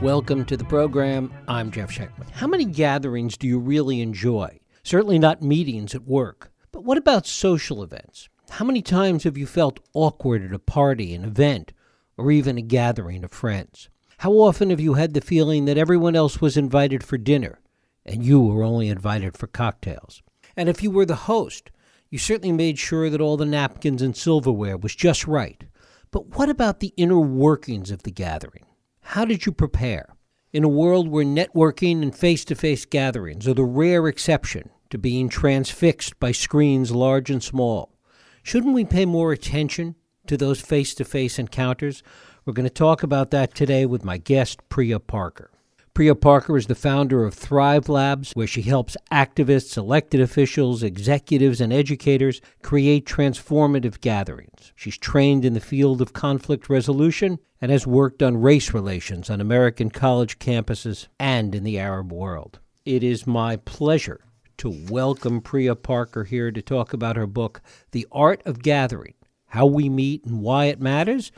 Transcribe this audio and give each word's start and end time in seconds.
Welcome 0.00 0.44
to 0.44 0.56
the 0.56 0.64
program. 0.64 1.32
I'm 1.48 1.72
Jeff 1.72 1.90
Schechtman. 1.90 2.30
How 2.30 2.46
many 2.46 2.64
gatherings 2.64 3.36
do 3.36 3.48
you 3.48 3.58
really 3.58 4.00
enjoy? 4.00 4.60
Certainly 4.84 5.18
not 5.18 5.42
meetings 5.42 5.92
at 5.92 6.04
work. 6.04 6.52
But 6.70 6.84
what 6.84 6.96
about 6.96 7.26
social 7.26 7.82
events? 7.82 8.28
How 8.48 8.64
many 8.64 8.80
times 8.80 9.24
have 9.24 9.36
you 9.36 9.44
felt 9.44 9.80
awkward 9.94 10.44
at 10.44 10.54
a 10.54 10.60
party, 10.60 11.14
an 11.14 11.24
event, 11.24 11.72
or 12.16 12.30
even 12.30 12.56
a 12.56 12.62
gathering 12.62 13.24
of 13.24 13.32
friends? 13.32 13.88
How 14.18 14.34
often 14.34 14.70
have 14.70 14.78
you 14.78 14.94
had 14.94 15.14
the 15.14 15.20
feeling 15.20 15.64
that 15.64 15.76
everyone 15.76 16.14
else 16.14 16.40
was 16.40 16.56
invited 16.56 17.02
for 17.02 17.18
dinner 17.18 17.58
and 18.06 18.24
you 18.24 18.40
were 18.40 18.62
only 18.62 18.88
invited 18.88 19.36
for 19.36 19.48
cocktails? 19.48 20.22
And 20.56 20.68
if 20.68 20.80
you 20.80 20.92
were 20.92 21.06
the 21.06 21.16
host, 21.16 21.72
you 22.08 22.18
certainly 22.20 22.52
made 22.52 22.78
sure 22.78 23.10
that 23.10 23.20
all 23.20 23.36
the 23.36 23.44
napkins 23.44 24.00
and 24.00 24.16
silverware 24.16 24.76
was 24.76 24.94
just 24.94 25.26
right. 25.26 25.64
But 26.12 26.36
what 26.36 26.48
about 26.48 26.78
the 26.78 26.94
inner 26.96 27.18
workings 27.18 27.90
of 27.90 28.04
the 28.04 28.12
gathering? 28.12 28.64
How 29.12 29.24
did 29.24 29.46
you 29.46 29.52
prepare? 29.52 30.16
In 30.52 30.64
a 30.64 30.68
world 30.68 31.08
where 31.08 31.24
networking 31.24 32.02
and 32.02 32.14
face 32.14 32.44
to 32.44 32.54
face 32.54 32.84
gatherings 32.84 33.48
are 33.48 33.54
the 33.54 33.64
rare 33.64 34.06
exception 34.06 34.68
to 34.90 34.98
being 34.98 35.30
transfixed 35.30 36.20
by 36.20 36.30
screens 36.32 36.90
large 36.90 37.30
and 37.30 37.42
small, 37.42 37.96
shouldn't 38.42 38.74
we 38.74 38.84
pay 38.84 39.06
more 39.06 39.32
attention 39.32 39.94
to 40.26 40.36
those 40.36 40.60
face 40.60 40.94
to 40.96 41.06
face 41.06 41.38
encounters? 41.38 42.02
We're 42.44 42.52
going 42.52 42.68
to 42.68 42.70
talk 42.70 43.02
about 43.02 43.30
that 43.30 43.54
today 43.54 43.86
with 43.86 44.04
my 44.04 44.18
guest, 44.18 44.60
Priya 44.68 45.00
Parker. 45.00 45.50
Priya 45.98 46.14
Parker 46.14 46.56
is 46.56 46.68
the 46.68 46.76
founder 46.76 47.24
of 47.24 47.34
Thrive 47.34 47.88
Labs, 47.88 48.30
where 48.34 48.46
she 48.46 48.62
helps 48.62 48.96
activists, 49.10 49.76
elected 49.76 50.20
officials, 50.20 50.84
executives, 50.84 51.60
and 51.60 51.72
educators 51.72 52.40
create 52.62 53.04
transformative 53.04 54.00
gatherings. 54.00 54.72
She's 54.76 54.96
trained 54.96 55.44
in 55.44 55.54
the 55.54 55.60
field 55.60 56.00
of 56.00 56.12
conflict 56.12 56.68
resolution 56.68 57.40
and 57.60 57.72
has 57.72 57.84
worked 57.84 58.22
on 58.22 58.40
race 58.40 58.72
relations 58.72 59.28
on 59.28 59.40
American 59.40 59.90
college 59.90 60.38
campuses 60.38 61.08
and 61.18 61.52
in 61.52 61.64
the 61.64 61.80
Arab 61.80 62.12
world. 62.12 62.60
It 62.84 63.02
is 63.02 63.26
my 63.26 63.56
pleasure 63.56 64.20
to 64.58 64.70
welcome 64.88 65.40
Priya 65.40 65.74
Parker 65.74 66.22
here 66.22 66.52
to 66.52 66.62
talk 66.62 66.92
about 66.92 67.16
her 67.16 67.26
book, 67.26 67.60
The 67.90 68.06
Art 68.12 68.40
of 68.46 68.62
Gathering 68.62 69.14
How 69.46 69.66
We 69.66 69.88
Meet 69.88 70.26
and 70.26 70.42
Why 70.42 70.66
It 70.66 70.80
Matters. 70.80 71.32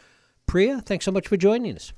Priya, 0.45 0.83
thanks 0.83 1.07
so 1.07 1.13
much 1.13 1.29
for 1.29 1.39
joining 1.39 1.77
us. 1.77 1.95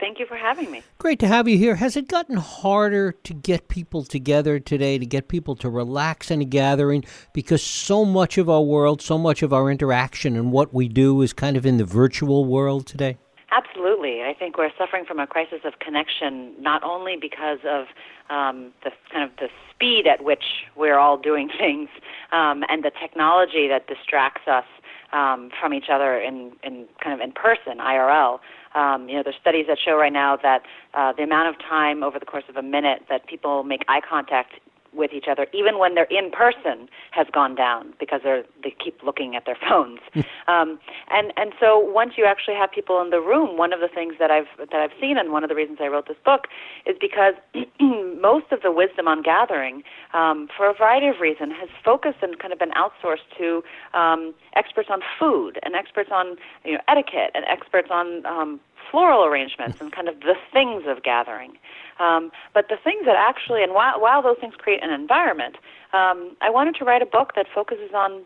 Thank 0.00 0.18
you 0.18 0.24
for 0.24 0.36
having 0.36 0.70
me. 0.70 0.82
Great 0.98 1.18
to 1.18 1.28
have 1.28 1.46
you 1.46 1.58
here. 1.58 1.74
Has 1.74 1.94
it 1.94 2.08
gotten 2.08 2.38
harder 2.38 3.12
to 3.12 3.34
get 3.34 3.68
people 3.68 4.02
together 4.02 4.58
today, 4.58 4.96
to 4.98 5.04
get 5.04 5.28
people 5.28 5.54
to 5.56 5.68
relax 5.68 6.30
in 6.30 6.40
a 6.40 6.46
gathering? 6.46 7.04
Because 7.34 7.62
so 7.62 8.06
much 8.06 8.38
of 8.38 8.48
our 8.48 8.62
world, 8.62 9.02
so 9.02 9.18
much 9.18 9.42
of 9.42 9.52
our 9.52 9.70
interaction 9.70 10.36
and 10.36 10.52
what 10.52 10.72
we 10.72 10.88
do 10.88 11.20
is 11.20 11.34
kind 11.34 11.56
of 11.56 11.66
in 11.66 11.76
the 11.76 11.84
virtual 11.84 12.46
world 12.46 12.86
today? 12.86 13.18
Absolutely. 13.52 14.22
I 14.22 14.32
think 14.32 14.56
we're 14.56 14.70
suffering 14.78 15.04
from 15.04 15.18
a 15.18 15.26
crisis 15.26 15.60
of 15.64 15.80
connection, 15.80 16.54
not 16.60 16.82
only 16.82 17.16
because 17.20 17.58
of 17.68 17.86
um, 18.30 18.72
the 18.84 18.92
kind 19.12 19.24
of 19.28 19.36
the 19.36 19.48
speed 19.70 20.06
at 20.06 20.24
which 20.24 20.44
we're 20.76 20.98
all 20.98 21.18
doing 21.18 21.50
things 21.58 21.88
um, 22.32 22.64
and 22.68 22.84
the 22.84 22.92
technology 23.00 23.68
that 23.68 23.86
distracts 23.86 24.46
us 24.46 24.64
um, 25.12 25.50
from 25.60 25.74
each 25.74 25.86
other 25.92 26.18
in, 26.18 26.52
in 26.62 26.86
kind 27.02 27.14
of 27.14 27.20
in 27.20 27.32
person, 27.32 27.78
IRL. 27.78 28.38
Um, 28.74 29.08
you 29.08 29.16
know, 29.16 29.22
there's 29.24 29.36
studies 29.40 29.66
that 29.68 29.78
show 29.84 29.96
right 29.96 30.12
now 30.12 30.36
that 30.36 30.62
uh, 30.94 31.12
the 31.12 31.22
amount 31.22 31.48
of 31.48 31.58
time 31.58 32.02
over 32.02 32.18
the 32.18 32.26
course 32.26 32.44
of 32.48 32.56
a 32.56 32.62
minute 32.62 33.02
that 33.08 33.26
people 33.26 33.64
make 33.64 33.84
eye 33.88 34.00
contact 34.08 34.52
with 34.92 35.12
each 35.12 35.26
other, 35.30 35.46
even 35.52 35.78
when 35.78 35.94
they're 35.94 36.10
in 36.10 36.30
person, 36.30 36.88
has 37.12 37.26
gone 37.32 37.54
down 37.54 37.94
because 37.98 38.20
they're 38.24 38.44
they 38.62 38.74
keep 38.82 39.02
looking 39.02 39.36
at 39.36 39.46
their 39.46 39.56
phones. 39.68 40.00
um, 40.48 40.78
and 41.10 41.32
and 41.36 41.52
so 41.60 41.78
once 41.78 42.14
you 42.16 42.24
actually 42.24 42.54
have 42.54 42.70
people 42.70 43.00
in 43.00 43.10
the 43.10 43.20
room, 43.20 43.56
one 43.56 43.72
of 43.72 43.80
the 43.80 43.88
things 43.88 44.14
that 44.18 44.30
I've 44.30 44.48
that 44.58 44.80
I've 44.80 44.96
seen, 45.00 45.16
and 45.18 45.32
one 45.32 45.42
of 45.42 45.48
the 45.48 45.54
reasons 45.54 45.78
I 45.80 45.86
wrote 45.86 46.08
this 46.08 46.16
book, 46.24 46.46
is 46.86 46.96
because 47.00 47.34
most 47.80 48.46
of 48.50 48.62
the 48.62 48.72
wisdom 48.72 49.08
on 49.08 49.22
gathering, 49.22 49.82
um, 50.12 50.48
for 50.56 50.68
a 50.68 50.74
variety 50.74 51.08
of 51.08 51.20
reasons, 51.20 51.52
has 51.58 51.68
focused 51.84 52.18
and 52.22 52.38
kind 52.38 52.52
of 52.52 52.58
been 52.58 52.72
outsourced 52.72 53.28
to 53.38 53.62
um, 53.94 54.34
experts 54.56 54.88
on 54.90 55.00
food 55.18 55.58
and 55.62 55.74
experts 55.74 56.10
on 56.12 56.36
you 56.64 56.72
know 56.74 56.80
etiquette 56.88 57.30
and 57.34 57.44
experts 57.46 57.88
on 57.90 58.24
um, 58.26 58.60
floral 58.90 59.24
arrangements 59.24 59.80
and 59.80 59.92
kind 59.92 60.08
of 60.08 60.20
the 60.20 60.34
things 60.52 60.84
of 60.86 61.02
gathering. 61.02 61.58
Um, 61.98 62.30
but 62.54 62.68
the 62.68 62.76
things 62.82 63.04
that 63.06 63.16
actually, 63.16 63.62
and 63.62 63.72
while, 63.74 64.00
while 64.00 64.22
those 64.22 64.38
things 64.40 64.54
create 64.56 64.82
an 64.82 64.90
environment, 64.90 65.56
um, 65.92 66.36
I 66.40 66.50
wanted 66.50 66.76
to 66.76 66.84
write 66.84 67.02
a 67.02 67.06
book 67.06 67.32
that 67.34 67.46
focuses 67.52 67.92
on 67.94 68.22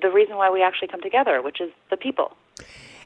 the 0.00 0.10
reason 0.10 0.36
why 0.36 0.50
we 0.50 0.62
actually 0.62 0.88
come 0.88 1.00
together, 1.00 1.42
which 1.42 1.60
is 1.60 1.70
the 1.90 1.96
people. 1.96 2.36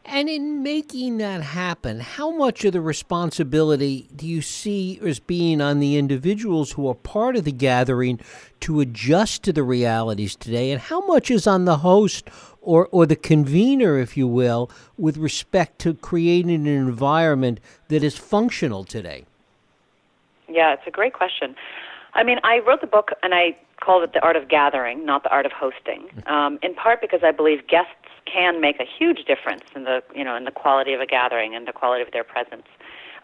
And 0.04 0.28
in 0.28 0.62
making 0.62 1.18
that 1.18 1.42
happen, 1.42 2.00
how 2.00 2.30
much 2.30 2.64
of 2.64 2.72
the 2.72 2.80
responsibility 2.80 4.08
do 4.14 4.26
you 4.26 4.42
see 4.42 4.98
as 5.04 5.20
being 5.20 5.60
on 5.60 5.78
the 5.78 5.96
individuals 5.96 6.72
who 6.72 6.88
are 6.88 6.94
part 6.94 7.36
of 7.36 7.44
the 7.44 7.52
gathering 7.52 8.20
to 8.60 8.80
adjust 8.80 9.44
to 9.44 9.52
the 9.52 9.62
realities 9.62 10.34
today? 10.34 10.72
And 10.72 10.80
how 10.80 11.06
much 11.06 11.30
is 11.30 11.46
on 11.46 11.66
the 11.66 11.78
host 11.78 12.28
or, 12.60 12.88
or 12.90 13.06
the 13.06 13.16
convener, 13.16 13.98
if 13.98 14.16
you 14.16 14.26
will, 14.26 14.70
with 14.98 15.16
respect 15.16 15.78
to 15.80 15.94
creating 15.94 16.50
an 16.50 16.66
environment 16.66 17.60
that 17.88 18.02
is 18.02 18.16
functional 18.18 18.82
today? 18.82 19.24
Yeah, 20.48 20.72
it's 20.72 20.86
a 20.86 20.90
great 20.90 21.12
question. 21.12 21.54
I 22.14 22.24
mean, 22.24 22.38
I 22.42 22.58
wrote 22.58 22.80
the 22.80 22.86
book 22.86 23.12
and 23.22 23.34
I 23.34 23.56
called 23.82 24.02
it 24.04 24.12
The 24.12 24.20
Art 24.20 24.36
of 24.36 24.48
Gathering, 24.48 25.04
not 25.04 25.22
The 25.24 25.30
Art 25.30 25.46
of 25.46 25.52
Hosting, 25.52 26.08
um, 26.26 26.58
in 26.62 26.74
part 26.74 27.00
because 27.00 27.20
I 27.22 27.32
believe 27.32 27.66
guests 27.66 27.92
can 28.24 28.60
make 28.60 28.78
a 28.80 28.84
huge 28.84 29.24
difference 29.24 29.64
in 29.74 29.84
the, 29.84 30.02
you 30.14 30.24
know, 30.24 30.36
in 30.36 30.44
the 30.44 30.50
quality 30.50 30.92
of 30.92 31.00
a 31.00 31.06
gathering 31.06 31.54
and 31.54 31.66
the 31.66 31.72
quality 31.72 32.02
of 32.02 32.12
their 32.12 32.24
presence. 32.24 32.66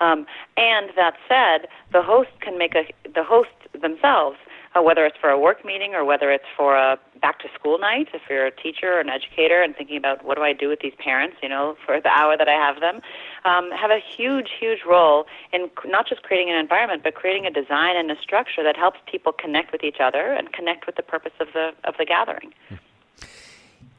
Um, 0.01 0.27
and 0.57 0.91
that 0.97 1.15
said, 1.29 1.69
the 1.93 2.03
host 2.03 2.31
can 2.41 2.59
make 2.59 2.75
a, 2.75 2.85
the 3.15 3.25
host 3.25 3.51
themselves 3.81 4.37
uh, 4.79 4.83
whether 4.83 5.05
it's 5.07 5.17
for 5.21 5.31
a 5.31 5.39
work 5.39 5.65
meeting 5.65 5.95
or 5.95 6.05
whether 6.05 6.31
it's 6.31 6.45
for 6.57 6.77
a 6.77 6.99
back 7.21 7.41
to 7.41 7.49
school 7.59 7.79
night, 7.79 8.09
if 8.15 8.23
you're 8.31 8.47
a 8.47 8.51
teacher 8.51 8.95
or 8.95 9.01
an 9.01 9.09
educator 9.09 9.63
and 9.63 9.75
thinking 9.77 9.97
about 9.97 10.25
what 10.25 10.37
do 10.37 10.43
I 10.43 10.53
do 10.53 10.69
with 10.69 10.81
these 10.81 10.93
parents, 11.03 11.37
you 11.43 11.49
know, 11.49 11.77
for 11.85 12.01
the 12.01 12.09
hour 12.09 12.37
that 12.37 12.49
I 12.49 12.53
have 12.53 12.81
them, 12.81 13.01
um, 13.45 13.71
have 13.73 13.91
a 13.91 13.99
huge, 14.17 14.49
huge 14.59 14.81
role 14.89 15.27
in 15.53 15.71
not 15.87 16.09
just 16.09 16.23
creating 16.23 16.51
an 16.53 16.57
environment, 16.57 17.03
but 17.03 17.15
creating 17.15 17.47
a 17.47 17.51
design 17.51 17.97
and 17.97 18.11
a 18.11 18.21
structure 18.23 18.63
that 18.63 18.77
helps 18.77 18.99
people 19.11 19.33
connect 19.33 19.73
with 19.73 19.83
each 19.83 19.99
other 20.01 20.33
and 20.33 20.53
connect 20.53 20.87
with 20.87 20.97
the 20.97 21.03
purpose 21.03 21.33
of 21.41 21.49
the 21.55 21.71
of 21.85 21.95
the 21.99 22.05
gathering. 22.05 22.53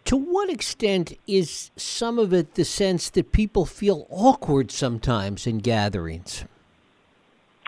To 0.06 0.18
what 0.18 0.50
extent 0.50 1.14
is 1.28 1.70
some 1.76 2.18
of 2.18 2.34
it 2.34 2.56
the 2.56 2.66
sense 2.66 3.10
that 3.12 3.32
people 3.32 3.66
feel 3.66 4.08
awkward 4.10 4.72
sometimes 4.72 5.46
in 5.46 5.60
gatherings? 5.60 6.46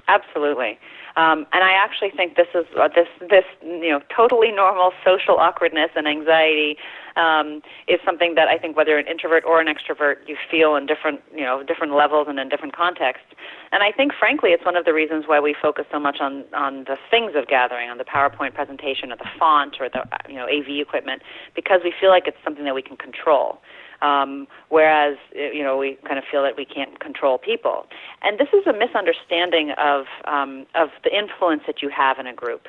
Absolutely. 0.08 0.80
Um, 1.16 1.46
and 1.52 1.64
I 1.64 1.72
actually 1.74 2.12
think 2.12 2.36
this 2.36 2.48
is 2.56 2.66
uh, 2.80 2.88
this 2.88 3.08
this 3.30 3.46
you 3.62 3.90
know 3.90 4.02
totally 4.16 4.52
normal 4.52 4.92
social 5.04 5.38
awkwardness 5.38 5.92
and 5.96 6.08
anxiety 6.08 6.78
um, 7.16 7.62
is 7.88 8.00
something 8.06 8.36
that 8.36 8.48
I 8.48 8.58
think 8.58 8.78
whether 8.78 8.98
an 8.98 9.08
introvert 9.08 9.44
or 9.46 9.60
an 9.60 9.68
extrovert 9.68 10.16
you 10.28 10.38
feel 10.50 10.76
in 10.76 10.86
different 10.86 11.22
you 11.36 11.44
know 11.44 11.64
different 11.64 11.94
levels 11.94 12.28
and 12.30 12.40
in 12.40 12.50
different 12.50 12.76
contexts. 12.76 13.28
And 13.72 13.84
I 13.84 13.92
think 13.92 14.14
frankly 14.18 14.52
it's 14.52 14.66
one 14.66 14.76
of 14.76 14.86
the 14.86 14.94
reasons 14.94 15.26
why 15.28 15.40
we 15.40 15.56
focus 15.62 15.86
so 15.92 16.00
much 16.00 16.18
on 16.22 16.46
on 16.54 16.86
the 16.86 16.98
things 17.10 17.34
of 17.36 17.48
gathering, 17.48 17.90
on 17.90 17.98
the 17.98 18.06
PowerPoint 18.06 18.54
presentation 18.54 19.12
or 19.12 19.18
the 19.18 19.30
font 19.38 19.78
or 19.80 19.90
the 19.90 20.04
you 20.30 20.36
know 20.36 20.46
AV 20.46 20.80
equipment 20.80 21.22
because 21.56 21.82
we 21.84 21.94
feel 22.00 22.10
like 22.10 22.28
it's 22.28 22.38
something 22.44 22.64
that 22.66 22.76
we 22.76 22.82
can 22.82 22.96
control. 22.96 23.60
Um, 24.02 24.48
whereas 24.70 25.18
you 25.34 25.64
know 25.64 25.78
we 25.78 25.98
kind 26.08 26.18
of 26.18 26.24
feel 26.30 26.42
that 26.44 26.58
we 26.58 26.66
can't 26.66 27.00
control 27.00 27.38
people, 27.38 27.86
and 28.24 28.40
this 28.40 28.50
is 28.50 28.66
a 28.66 28.74
misunderstanding 28.74 29.72
of 29.78 30.06
um, 30.26 30.66
of 30.76 30.90
the 31.04 31.16
influence 31.16 31.64
that 31.68 31.82
you 31.82 31.90
have 31.90 32.18
in 32.18 32.28
a 32.28 32.34
group. 32.34 32.68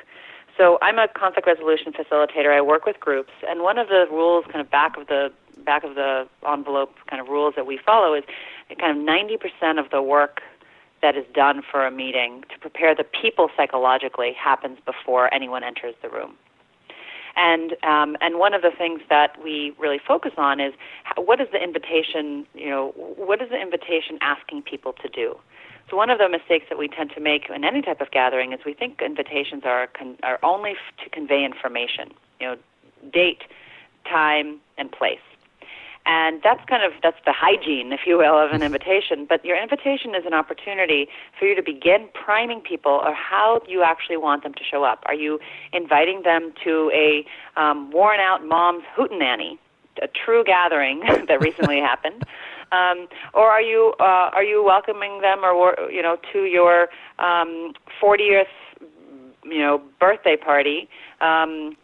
So 0.57 0.77
I'm 0.83 0.99
a 0.99 1.07
conflict 1.07 1.47
resolution 1.47 1.91
facilitator. 1.91 2.55
I 2.55 2.61
work 2.61 2.85
with 2.85 2.99
groups, 2.99 3.31
and 3.47 3.63
one 3.63 3.79
of 3.79 3.87
the 3.87 4.05
rules, 4.11 4.45
kind 4.45 4.61
of 4.61 4.69
back 4.69 4.97
of 4.97 5.07
the 5.07 5.31
back 5.65 5.83
of 5.83 5.95
the 5.95 6.27
envelope, 6.47 6.95
kind 7.09 7.21
of 7.21 7.27
rules 7.27 7.53
that 7.55 7.65
we 7.65 7.79
follow 7.83 8.13
is 8.13 8.23
kind 8.79 8.97
of 8.97 9.05
90% 9.05 9.79
of 9.79 9.89
the 9.91 10.01
work 10.01 10.41
that 11.01 11.15
is 11.17 11.25
done 11.33 11.61
for 11.69 11.85
a 11.85 11.91
meeting 11.91 12.43
to 12.49 12.57
prepare 12.59 12.95
the 12.95 13.03
people 13.03 13.49
psychologically 13.55 14.33
happens 14.33 14.79
before 14.85 15.31
anyone 15.33 15.63
enters 15.63 15.93
the 16.01 16.09
room. 16.09 16.35
And 17.35 17.73
um, 17.83 18.15
and 18.21 18.37
one 18.37 18.53
of 18.53 18.61
the 18.61 18.71
things 18.77 19.01
that 19.09 19.41
we 19.43 19.73
really 19.79 19.99
focus 20.07 20.33
on 20.37 20.59
is 20.59 20.73
what 21.17 21.41
is 21.41 21.47
the 21.51 21.61
invitation? 21.61 22.45
You 22.53 22.69
know, 22.69 22.93
what 22.95 23.41
is 23.41 23.49
the 23.49 23.61
invitation 23.61 24.17
asking 24.21 24.63
people 24.63 24.93
to 24.93 25.09
do? 25.09 25.37
So 25.89 25.97
one 25.97 26.09
of 26.09 26.17
the 26.17 26.29
mistakes 26.29 26.65
that 26.69 26.77
we 26.77 26.87
tend 26.87 27.11
to 27.15 27.19
make 27.19 27.49
in 27.49 27.63
any 27.63 27.81
type 27.81 28.01
of 28.01 28.11
gathering 28.11 28.53
is 28.53 28.59
we 28.65 28.73
think 28.73 29.01
invitations 29.01 29.63
are 29.65 29.87
con- 29.87 30.17
are 30.23 30.39
only 30.43 30.71
f- 30.71 31.03
to 31.03 31.09
convey 31.09 31.43
information. 31.43 32.11
You 32.39 32.47
know, 32.47 32.57
date, 33.11 33.43
time, 34.05 34.59
and 34.77 34.91
place 34.91 35.19
and 36.05 36.41
that's 36.43 36.63
kind 36.65 36.83
of 36.83 36.91
that's 37.01 37.17
the 37.25 37.33
hygiene 37.33 37.93
if 37.93 38.01
you 38.05 38.17
will 38.17 38.37
of 38.37 38.51
an 38.51 38.61
invitation 38.61 39.25
but 39.27 39.43
your 39.45 39.61
invitation 39.61 40.15
is 40.15 40.25
an 40.25 40.33
opportunity 40.33 41.07
for 41.37 41.45
you 41.45 41.55
to 41.55 41.63
begin 41.63 42.07
priming 42.13 42.59
people 42.59 42.91
or 42.91 43.13
how 43.13 43.61
you 43.67 43.83
actually 43.83 44.17
want 44.17 44.43
them 44.43 44.53
to 44.53 44.63
show 44.63 44.83
up 44.83 45.01
are 45.05 45.15
you 45.15 45.39
inviting 45.71 46.23
them 46.23 46.53
to 46.63 46.91
a 46.93 47.25
um, 47.59 47.89
worn 47.91 48.19
out 48.19 48.45
mom's 48.45 48.83
hootenanny 48.97 49.57
a 50.01 50.07
true 50.07 50.43
gathering 50.43 50.99
that 51.27 51.39
recently 51.41 51.79
happened. 51.91 52.25
Um, 52.71 53.07
or 53.33 53.51
are 53.51 53.61
you 53.61 53.93
uh, 53.99 54.31
are 54.33 54.43
you 54.43 54.63
welcoming 54.63 55.21
them 55.21 55.43
or 55.43 55.75
you 55.91 56.01
know 56.01 56.17
to 56.31 56.45
your 56.45 56.87
um, 57.19 57.73
40th 58.01 58.45
you 59.43 59.59
know 59.59 59.81
birthday 59.99 60.35
party 60.35 60.89
um, 61.21 61.75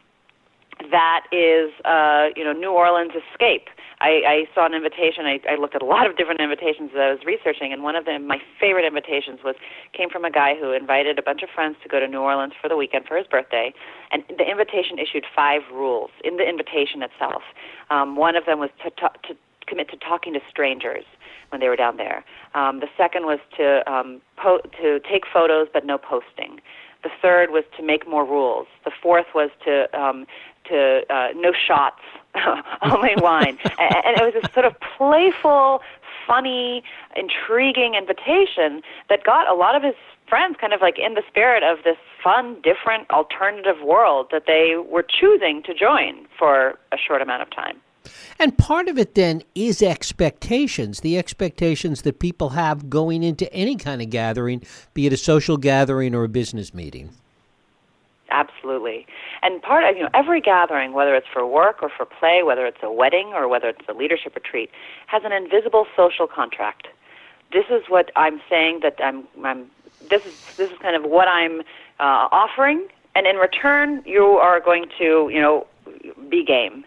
that 0.91 1.27
is 1.31 1.71
uh, 1.83 2.27
you 2.35 2.43
know 2.43 2.53
New 2.53 2.71
Orleans 2.71 3.11
escape. 3.11 3.67
I, 3.99 4.23
I 4.23 4.55
saw 4.55 4.65
an 4.65 4.73
invitation. 4.73 5.25
I, 5.27 5.41
I 5.43 5.55
looked 5.59 5.75
at 5.75 5.81
a 5.81 5.85
lot 5.85 6.09
of 6.09 6.15
different 6.15 6.39
invitations 6.39 6.91
that 6.95 7.01
I 7.01 7.11
was 7.11 7.19
researching, 7.25 7.73
and 7.73 7.83
one 7.83 7.97
of 7.97 8.05
them, 8.05 8.25
my 8.27 8.39
favorite 8.59 8.85
invitations, 8.87 9.39
was 9.43 9.55
came 9.91 10.09
from 10.09 10.23
a 10.23 10.31
guy 10.31 10.55
who 10.55 10.71
invited 10.71 11.19
a 11.19 11.21
bunch 11.21 11.43
of 11.43 11.49
friends 11.53 11.75
to 11.83 11.89
go 11.89 11.99
to 11.99 12.07
New 12.07 12.21
Orleans 12.21 12.53
for 12.61 12.69
the 12.69 12.77
weekend 12.77 13.05
for 13.05 13.17
his 13.17 13.27
birthday. 13.27 13.73
And 14.11 14.23
the 14.29 14.49
invitation 14.49 14.99
issued 14.99 15.25
five 15.35 15.63
rules 15.71 16.11
in 16.23 16.37
the 16.37 16.47
invitation 16.47 17.03
itself. 17.03 17.43
Um, 17.89 18.15
one 18.15 18.37
of 18.37 18.45
them 18.45 18.59
was 18.59 18.69
to, 18.83 18.89
talk, 18.91 19.21
to 19.23 19.35
commit 19.67 19.89
to 19.89 19.97
talking 19.97 20.33
to 20.33 20.39
strangers 20.49 21.03
when 21.49 21.59
they 21.59 21.67
were 21.67 21.75
down 21.75 21.97
there. 21.97 22.23
Um, 22.55 22.79
the 22.79 22.87
second 22.97 23.25
was 23.25 23.39
to 23.57 23.83
um, 23.91 24.21
po- 24.37 24.61
to 24.81 24.99
take 25.01 25.23
photos 25.31 25.67
but 25.73 25.85
no 25.85 25.97
posting. 25.97 26.61
The 27.01 27.09
third 27.21 27.51
was 27.51 27.63
to 27.77 27.83
make 27.83 28.07
more 28.09 28.25
rules. 28.25 28.67
The 28.83 28.91
fourth 29.01 29.27
was 29.33 29.49
to 29.63 29.87
um, 29.97 30.25
to 30.69 31.01
uh, 31.09 31.29
no 31.35 31.51
shots, 31.51 32.01
only 32.81 33.15
wine, 33.17 33.57
and, 33.79 33.95
and 34.05 34.17
it 34.17 34.23
was 34.23 34.33
this 34.41 34.51
sort 34.53 34.65
of 34.65 34.75
playful, 34.97 35.81
funny, 36.25 36.83
intriguing 37.15 37.95
invitation 37.95 38.81
that 39.09 39.23
got 39.23 39.49
a 39.49 39.53
lot 39.53 39.75
of 39.75 39.83
his 39.83 39.95
friends 40.27 40.55
kind 40.61 40.73
of 40.73 40.81
like 40.81 40.99
in 40.99 41.15
the 41.15 41.23
spirit 41.27 41.63
of 41.63 41.83
this 41.83 41.97
fun, 42.23 42.57
different, 42.61 43.09
alternative 43.09 43.81
world 43.83 44.27
that 44.31 44.43
they 44.45 44.75
were 44.77 45.03
choosing 45.03 45.63
to 45.63 45.73
join 45.73 46.27
for 46.37 46.77
a 46.91 46.97
short 46.97 47.21
amount 47.21 47.41
of 47.41 47.49
time. 47.49 47.81
And 48.39 48.57
part 48.57 48.87
of 48.87 48.97
it 48.97 49.15
then 49.15 49.43
is 49.55 49.81
expectations, 49.81 51.01
the 51.01 51.17
expectations 51.17 52.03
that 52.03 52.19
people 52.19 52.49
have 52.49 52.89
going 52.89 53.23
into 53.23 53.51
any 53.53 53.75
kind 53.75 54.01
of 54.01 54.09
gathering, 54.09 54.63
be 54.93 55.05
it 55.05 55.13
a 55.13 55.17
social 55.17 55.57
gathering 55.57 56.15
or 56.15 56.23
a 56.23 56.29
business 56.29 56.73
meeting. 56.73 57.11
Absolutely. 58.31 59.05
And 59.41 59.61
part 59.61 59.83
of, 59.83 59.95
you 59.95 60.03
know, 60.03 60.09
every 60.13 60.41
gathering, 60.41 60.93
whether 60.93 61.15
it's 61.15 61.27
for 61.31 61.45
work 61.45 61.81
or 61.81 61.89
for 61.89 62.05
play, 62.05 62.43
whether 62.43 62.65
it's 62.65 62.83
a 62.83 62.91
wedding 62.91 63.31
or 63.33 63.47
whether 63.47 63.69
it's 63.69 63.87
a 63.87 63.93
leadership 63.93 64.35
retreat, 64.35 64.69
has 65.07 65.23
an 65.25 65.31
invisible 65.31 65.85
social 65.95 66.27
contract. 66.27 66.87
This 67.51 67.65
is 67.69 67.83
what 67.87 68.11
I'm 68.15 68.41
saying 68.49 68.81
that 68.83 68.95
I'm, 69.03 69.27
I'm 69.43 69.71
this 70.09 70.25
is 70.25 70.55
this 70.55 70.71
is 70.71 70.77
kind 70.77 70.95
of 70.95 71.09
what 71.09 71.27
I'm 71.27 71.61
uh, 71.99 72.29
offering, 72.31 72.87
and 73.15 73.25
in 73.25 73.37
return, 73.37 74.03
you 74.05 74.23
are 74.23 74.59
going 74.59 74.85
to, 74.99 75.29
you 75.33 75.41
know, 75.41 75.67
be 76.29 76.45
game 76.45 76.85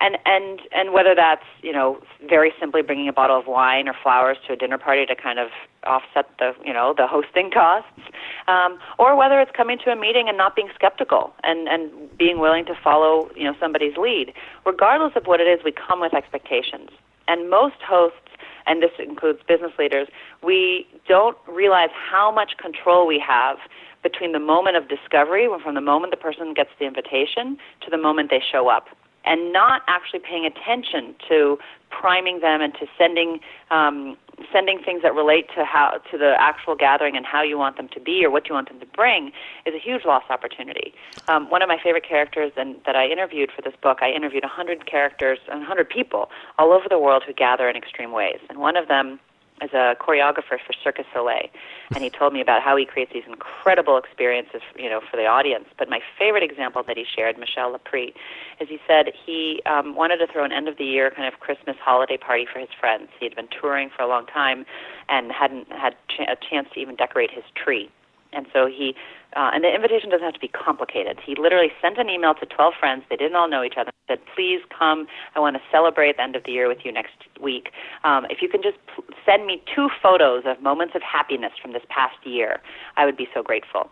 and 0.00 0.18
and 0.24 0.60
and 0.72 0.92
whether 0.92 1.14
that's 1.14 1.44
you 1.62 1.72
know 1.72 2.00
very 2.28 2.52
simply 2.58 2.82
bringing 2.82 3.08
a 3.08 3.12
bottle 3.12 3.38
of 3.38 3.46
wine 3.46 3.88
or 3.88 3.94
flowers 4.02 4.36
to 4.46 4.54
a 4.54 4.56
dinner 4.56 4.78
party 4.78 5.06
to 5.06 5.14
kind 5.14 5.38
of 5.38 5.48
offset 5.84 6.26
the 6.38 6.54
you 6.64 6.72
know 6.72 6.94
the 6.96 7.06
hosting 7.06 7.50
costs, 7.50 8.00
um, 8.48 8.78
or 8.98 9.16
whether 9.16 9.40
it's 9.40 9.50
coming 9.56 9.78
to 9.84 9.90
a 9.90 9.96
meeting 9.96 10.28
and 10.28 10.36
not 10.36 10.56
being 10.56 10.68
skeptical 10.74 11.32
and 11.42 11.68
and 11.68 11.90
being 12.18 12.38
willing 12.38 12.64
to 12.66 12.74
follow 12.82 13.30
you 13.36 13.44
know 13.44 13.54
somebody's 13.60 13.96
lead. 13.96 14.32
Regardless 14.66 15.12
of 15.16 15.26
what 15.26 15.40
it 15.40 15.48
is, 15.48 15.60
we 15.64 15.72
come 15.72 16.00
with 16.00 16.14
expectations, 16.14 16.90
and 17.28 17.50
most 17.50 17.76
hosts. 17.86 18.18
And 18.66 18.82
this 18.82 18.90
includes 18.98 19.40
business 19.48 19.72
leaders. 19.78 20.06
We 20.44 20.86
don't 21.08 21.36
realize 21.48 21.88
how 21.92 22.30
much 22.30 22.52
control 22.58 23.06
we 23.06 23.18
have 23.18 23.56
between 24.02 24.32
the 24.32 24.38
moment 24.38 24.76
of 24.76 24.86
discovery, 24.86 25.48
from 25.64 25.74
the 25.74 25.80
moment 25.80 26.12
the 26.12 26.18
person 26.18 26.52
gets 26.54 26.70
the 26.78 26.84
invitation, 26.84 27.58
to 27.80 27.90
the 27.90 27.96
moment 27.96 28.30
they 28.30 28.40
show 28.52 28.68
up 28.68 28.86
and 29.24 29.52
not 29.52 29.82
actually 29.86 30.20
paying 30.20 30.46
attention 30.46 31.14
to 31.28 31.58
priming 31.90 32.40
them 32.40 32.60
and 32.60 32.72
to 32.74 32.86
sending 32.96 33.40
um, 33.70 34.16
sending 34.52 34.78
things 34.82 35.02
that 35.02 35.14
relate 35.14 35.46
to 35.54 35.64
how 35.64 36.00
to 36.10 36.16
the 36.16 36.34
actual 36.38 36.74
gathering 36.74 37.16
and 37.16 37.26
how 37.26 37.42
you 37.42 37.58
want 37.58 37.76
them 37.76 37.88
to 37.88 38.00
be 38.00 38.24
or 38.24 38.30
what 38.30 38.48
you 38.48 38.54
want 38.54 38.68
them 38.68 38.80
to 38.80 38.86
bring 38.86 39.32
is 39.66 39.74
a 39.74 39.78
huge 39.78 40.04
lost 40.04 40.30
opportunity. 40.30 40.94
Um, 41.28 41.50
one 41.50 41.62
of 41.62 41.68
my 41.68 41.78
favorite 41.82 42.08
characters 42.08 42.52
and 42.56 42.76
that 42.86 42.96
I 42.96 43.06
interviewed 43.06 43.50
for 43.54 43.62
this 43.62 43.74
book, 43.82 43.98
I 44.00 44.10
interviewed 44.10 44.44
100 44.44 44.86
characters, 44.86 45.38
and 45.50 45.60
100 45.60 45.90
people 45.90 46.30
all 46.58 46.72
over 46.72 46.86
the 46.88 46.98
world 46.98 47.22
who 47.26 47.32
gather 47.34 47.68
in 47.68 47.76
extreme 47.76 48.12
ways, 48.12 48.38
and 48.48 48.58
one 48.58 48.76
of 48.76 48.88
them 48.88 49.20
as 49.60 49.70
a 49.72 49.96
choreographer 50.00 50.58
for 50.58 50.72
Cirque 50.82 50.96
du 50.96 51.04
Soleil, 51.12 51.48
and 51.94 52.02
he 52.02 52.10
told 52.10 52.32
me 52.32 52.40
about 52.40 52.62
how 52.62 52.76
he 52.76 52.84
creates 52.86 53.12
these 53.12 53.24
incredible 53.26 53.98
experiences, 53.98 54.62
you 54.76 54.88
know, 54.88 55.00
for 55.10 55.16
the 55.16 55.26
audience. 55.26 55.66
But 55.78 55.88
my 55.88 56.00
favorite 56.18 56.42
example 56.42 56.82
that 56.86 56.96
he 56.96 57.04
shared, 57.04 57.38
Michel 57.38 57.76
Laprise, 57.76 58.14
is 58.60 58.68
he 58.68 58.78
said 58.86 59.12
he 59.26 59.62
um, 59.66 59.94
wanted 59.94 60.18
to 60.18 60.26
throw 60.26 60.44
an 60.44 60.52
end 60.52 60.68
of 60.68 60.78
the 60.78 60.84
year 60.84 61.10
kind 61.10 61.32
of 61.32 61.40
Christmas 61.40 61.76
holiday 61.82 62.16
party 62.16 62.46
for 62.50 62.58
his 62.58 62.70
friends. 62.78 63.08
He 63.18 63.26
had 63.26 63.36
been 63.36 63.48
touring 63.48 63.90
for 63.94 64.02
a 64.02 64.08
long 64.08 64.26
time 64.26 64.64
and 65.08 65.32
hadn't 65.32 65.70
had 65.72 65.94
ch- 66.08 66.20
a 66.20 66.36
chance 66.36 66.68
to 66.74 66.80
even 66.80 66.96
decorate 66.96 67.30
his 67.30 67.44
tree. 67.54 67.90
And 68.32 68.46
so 68.52 68.66
he, 68.66 68.94
uh, 69.36 69.50
and 69.54 69.62
the 69.62 69.72
invitation 69.72 70.10
doesn't 70.10 70.24
have 70.24 70.34
to 70.34 70.40
be 70.40 70.48
complicated. 70.48 71.18
He 71.24 71.34
literally 71.36 71.70
sent 71.80 71.98
an 71.98 72.08
email 72.08 72.34
to 72.34 72.46
12 72.46 72.74
friends. 72.78 73.04
They 73.08 73.16
didn't 73.16 73.36
all 73.36 73.48
know 73.48 73.62
each 73.62 73.76
other. 73.78 73.90
Said, 74.08 74.18
please 74.34 74.60
come. 74.76 75.06
I 75.36 75.40
want 75.40 75.56
to 75.56 75.62
celebrate 75.70 76.16
the 76.16 76.22
end 76.22 76.36
of 76.36 76.44
the 76.44 76.52
year 76.52 76.68
with 76.68 76.78
you 76.84 76.92
next 76.92 77.14
week. 77.40 77.70
Um, 78.04 78.26
if 78.28 78.42
you 78.42 78.48
can 78.48 78.62
just 78.62 78.78
p- 78.94 79.04
send 79.24 79.46
me 79.46 79.62
two 79.72 79.88
photos 80.02 80.42
of 80.46 80.60
moments 80.62 80.94
of 80.96 81.02
happiness 81.02 81.52
from 81.60 81.72
this 81.72 81.82
past 81.88 82.16
year, 82.24 82.60
I 82.96 83.04
would 83.04 83.16
be 83.16 83.28
so 83.32 83.42
grateful. 83.42 83.88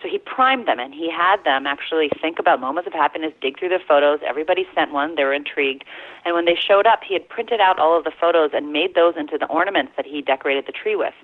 So 0.00 0.08
he 0.08 0.18
primed 0.18 0.68
them 0.68 0.78
and 0.78 0.94
he 0.94 1.10
had 1.10 1.42
them 1.44 1.66
actually 1.66 2.08
think 2.22 2.38
about 2.38 2.60
moments 2.60 2.86
of 2.86 2.92
happiness, 2.92 3.32
dig 3.40 3.58
through 3.58 3.70
their 3.70 3.82
photos. 3.86 4.20
Everybody 4.24 4.64
sent 4.74 4.92
one. 4.92 5.16
They 5.16 5.24
were 5.24 5.34
intrigued. 5.34 5.84
And 6.24 6.34
when 6.36 6.44
they 6.44 6.54
showed 6.54 6.86
up, 6.86 7.00
he 7.06 7.14
had 7.14 7.28
printed 7.28 7.60
out 7.60 7.80
all 7.80 7.98
of 7.98 8.04
the 8.04 8.12
photos 8.12 8.50
and 8.54 8.72
made 8.72 8.94
those 8.94 9.14
into 9.18 9.38
the 9.38 9.46
ornaments 9.46 9.92
that 9.96 10.06
he 10.06 10.22
decorated 10.22 10.66
the 10.66 10.72
tree 10.72 10.94
with. 10.94 11.14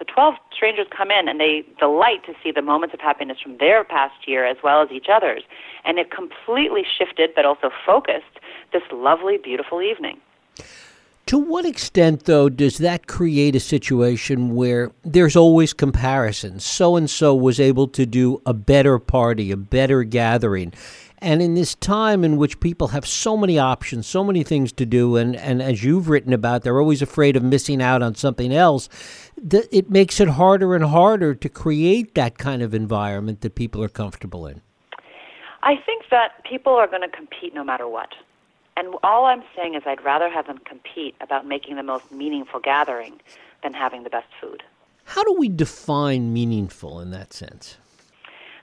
So 0.00 0.06
12 0.14 0.34
strangers 0.50 0.86
come 0.96 1.10
in 1.10 1.28
and 1.28 1.38
they 1.38 1.62
delight 1.78 2.24
to 2.24 2.32
see 2.42 2.50
the 2.50 2.62
moments 2.62 2.94
of 2.94 3.00
happiness 3.00 3.36
from 3.42 3.58
their 3.58 3.84
past 3.84 4.26
year 4.26 4.46
as 4.46 4.56
well 4.64 4.82
as 4.82 4.90
each 4.90 5.08
other's. 5.12 5.42
And 5.84 5.98
it 5.98 6.10
completely 6.10 6.84
shifted, 6.98 7.30
but 7.36 7.44
also 7.44 7.70
focused, 7.84 8.40
this 8.72 8.82
lovely, 8.90 9.36
beautiful 9.36 9.82
evening. 9.82 10.18
To 11.26 11.38
what 11.38 11.66
extent, 11.66 12.24
though, 12.24 12.48
does 12.48 12.78
that 12.78 13.06
create 13.06 13.54
a 13.54 13.60
situation 13.60 14.54
where 14.54 14.90
there's 15.04 15.36
always 15.36 15.74
comparison? 15.74 16.60
So 16.60 16.96
and 16.96 17.08
so 17.08 17.34
was 17.34 17.60
able 17.60 17.86
to 17.88 18.06
do 18.06 18.40
a 18.46 18.54
better 18.54 18.98
party, 18.98 19.52
a 19.52 19.56
better 19.56 20.02
gathering. 20.02 20.72
And 21.22 21.42
in 21.42 21.54
this 21.54 21.74
time 21.74 22.24
in 22.24 22.38
which 22.38 22.60
people 22.60 22.88
have 22.88 23.06
so 23.06 23.36
many 23.36 23.58
options, 23.58 24.06
so 24.06 24.24
many 24.24 24.42
things 24.42 24.72
to 24.72 24.86
do, 24.86 25.16
and, 25.16 25.36
and 25.36 25.60
as 25.60 25.84
you've 25.84 26.08
written 26.08 26.32
about, 26.32 26.62
they're 26.62 26.80
always 26.80 27.02
afraid 27.02 27.36
of 27.36 27.42
missing 27.42 27.82
out 27.82 28.02
on 28.02 28.14
something 28.14 28.54
else, 28.54 28.88
that 29.36 29.68
it 29.70 29.90
makes 29.90 30.18
it 30.18 30.28
harder 30.28 30.74
and 30.74 30.84
harder 30.84 31.34
to 31.34 31.48
create 31.48 32.14
that 32.14 32.38
kind 32.38 32.62
of 32.62 32.72
environment 32.72 33.42
that 33.42 33.54
people 33.54 33.82
are 33.82 33.88
comfortable 33.88 34.46
in. 34.46 34.62
I 35.62 35.76
think 35.76 36.04
that 36.10 36.42
people 36.44 36.72
are 36.72 36.86
going 36.86 37.02
to 37.02 37.14
compete 37.14 37.54
no 37.54 37.64
matter 37.64 37.86
what. 37.86 38.08
And 38.76 38.94
all 39.02 39.26
I'm 39.26 39.42
saying 39.54 39.74
is 39.74 39.82
I'd 39.84 40.02
rather 40.02 40.30
have 40.30 40.46
them 40.46 40.58
compete 40.64 41.14
about 41.20 41.46
making 41.46 41.76
the 41.76 41.82
most 41.82 42.10
meaningful 42.10 42.60
gathering 42.60 43.20
than 43.62 43.74
having 43.74 44.04
the 44.04 44.10
best 44.10 44.28
food. 44.40 44.62
How 45.04 45.22
do 45.22 45.34
we 45.34 45.48
define 45.48 46.32
meaningful 46.32 47.00
in 47.00 47.10
that 47.10 47.34
sense? 47.34 47.76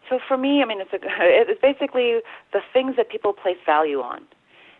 So 0.10 0.20
for 0.26 0.38
me, 0.38 0.62
I 0.62 0.66
mean, 0.66 0.82
it's 0.82 0.94
a, 0.94 1.00
it's 1.02 1.62
basically 1.62 2.20
the 2.54 2.62
things 2.74 2.96
that 2.98 3.10
people 3.10 3.34
place 3.34 3.58
value 3.66 4.02
on, 4.02 4.22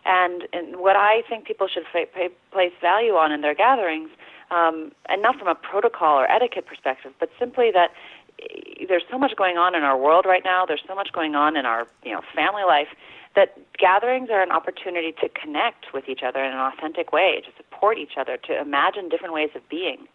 and, 0.04 0.44
and 0.52 0.76
what 0.76 0.96
I 0.96 1.22
think 1.28 1.46
people 1.46 1.68
should 1.68 1.84
pay, 1.92 2.30
place 2.52 2.72
value 2.80 3.14
on 3.14 3.32
in 3.32 3.40
their 3.40 3.54
gatherings, 3.54 4.10
um, 4.50 4.92
and 5.08 5.20
not 5.20 5.38
from 5.38 5.48
a 5.48 5.54
protocol 5.54 6.18
or 6.18 6.30
etiquette 6.30 6.66
perspective, 6.66 7.12
but 7.20 7.30
simply 7.38 7.70
that 7.72 7.90
eh, 8.40 8.86
there's 8.88 9.04
so 9.10 9.18
much 9.18 9.36
going 9.36 9.58
on 9.58 9.74
in 9.74 9.82
our 9.82 9.98
world 9.98 10.24
right 10.26 10.42
now. 10.44 10.64
There's 10.66 10.82
so 10.86 10.94
much 10.94 11.12
going 11.12 11.34
on 11.34 11.56
in 11.56 11.66
our 11.66 11.86
you 12.04 12.12
know 12.12 12.22
family 12.34 12.64
life 12.66 12.88
that 13.36 13.56
gatherings 13.78 14.30
are 14.30 14.42
an 14.42 14.50
opportunity 14.50 15.12
to 15.12 15.28
connect 15.28 15.92
with 15.92 16.08
each 16.08 16.22
other 16.26 16.42
in 16.42 16.52
an 16.52 16.58
authentic 16.58 17.12
way, 17.12 17.40
to 17.44 17.50
support 17.56 17.98
each 17.98 18.16
other, 18.18 18.36
to 18.36 18.58
imagine 18.58 19.08
different 19.08 19.34
ways 19.34 19.50
of 19.54 19.68
being. 19.68 20.08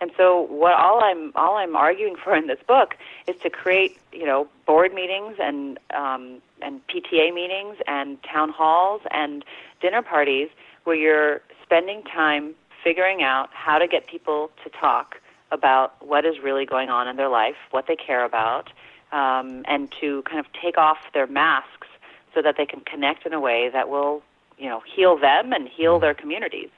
And 0.00 0.10
so 0.16 0.46
what 0.48 0.72
all 0.72 1.02
I'm 1.02 1.32
all 1.34 1.56
I'm 1.56 1.76
arguing 1.76 2.16
for 2.16 2.34
in 2.34 2.46
this 2.46 2.60
book 2.66 2.96
is 3.26 3.36
to 3.42 3.50
create, 3.50 3.98
you 4.12 4.24
know, 4.24 4.48
board 4.66 4.94
meetings 4.94 5.36
and 5.38 5.78
um, 5.94 6.40
and 6.62 6.80
PTA 6.88 7.34
meetings 7.34 7.76
and 7.86 8.18
town 8.22 8.48
halls 8.50 9.02
and 9.10 9.44
dinner 9.80 10.02
parties 10.02 10.48
where 10.84 10.96
you're 10.96 11.42
spending 11.62 12.02
time 12.04 12.54
figuring 12.82 13.22
out 13.22 13.50
how 13.52 13.78
to 13.78 13.86
get 13.86 14.06
people 14.06 14.50
to 14.64 14.70
talk 14.70 15.16
about 15.52 15.94
what 16.06 16.24
is 16.24 16.38
really 16.42 16.64
going 16.64 16.88
on 16.88 17.08
in 17.08 17.16
their 17.16 17.28
life, 17.28 17.56
what 17.70 17.86
they 17.86 17.96
care 17.96 18.24
about, 18.24 18.70
um, 19.12 19.64
and 19.66 19.92
to 20.00 20.22
kind 20.22 20.38
of 20.38 20.46
take 20.52 20.78
off 20.78 20.98
their 21.12 21.26
masks 21.26 21.88
so 22.34 22.40
that 22.40 22.56
they 22.56 22.64
can 22.64 22.80
connect 22.80 23.26
in 23.26 23.32
a 23.32 23.40
way 23.40 23.68
that 23.72 23.88
will, 23.88 24.22
you 24.58 24.68
know, 24.68 24.80
heal 24.94 25.18
them 25.18 25.52
and 25.52 25.68
heal 25.68 25.98
their 25.98 26.14
communities. 26.14 26.70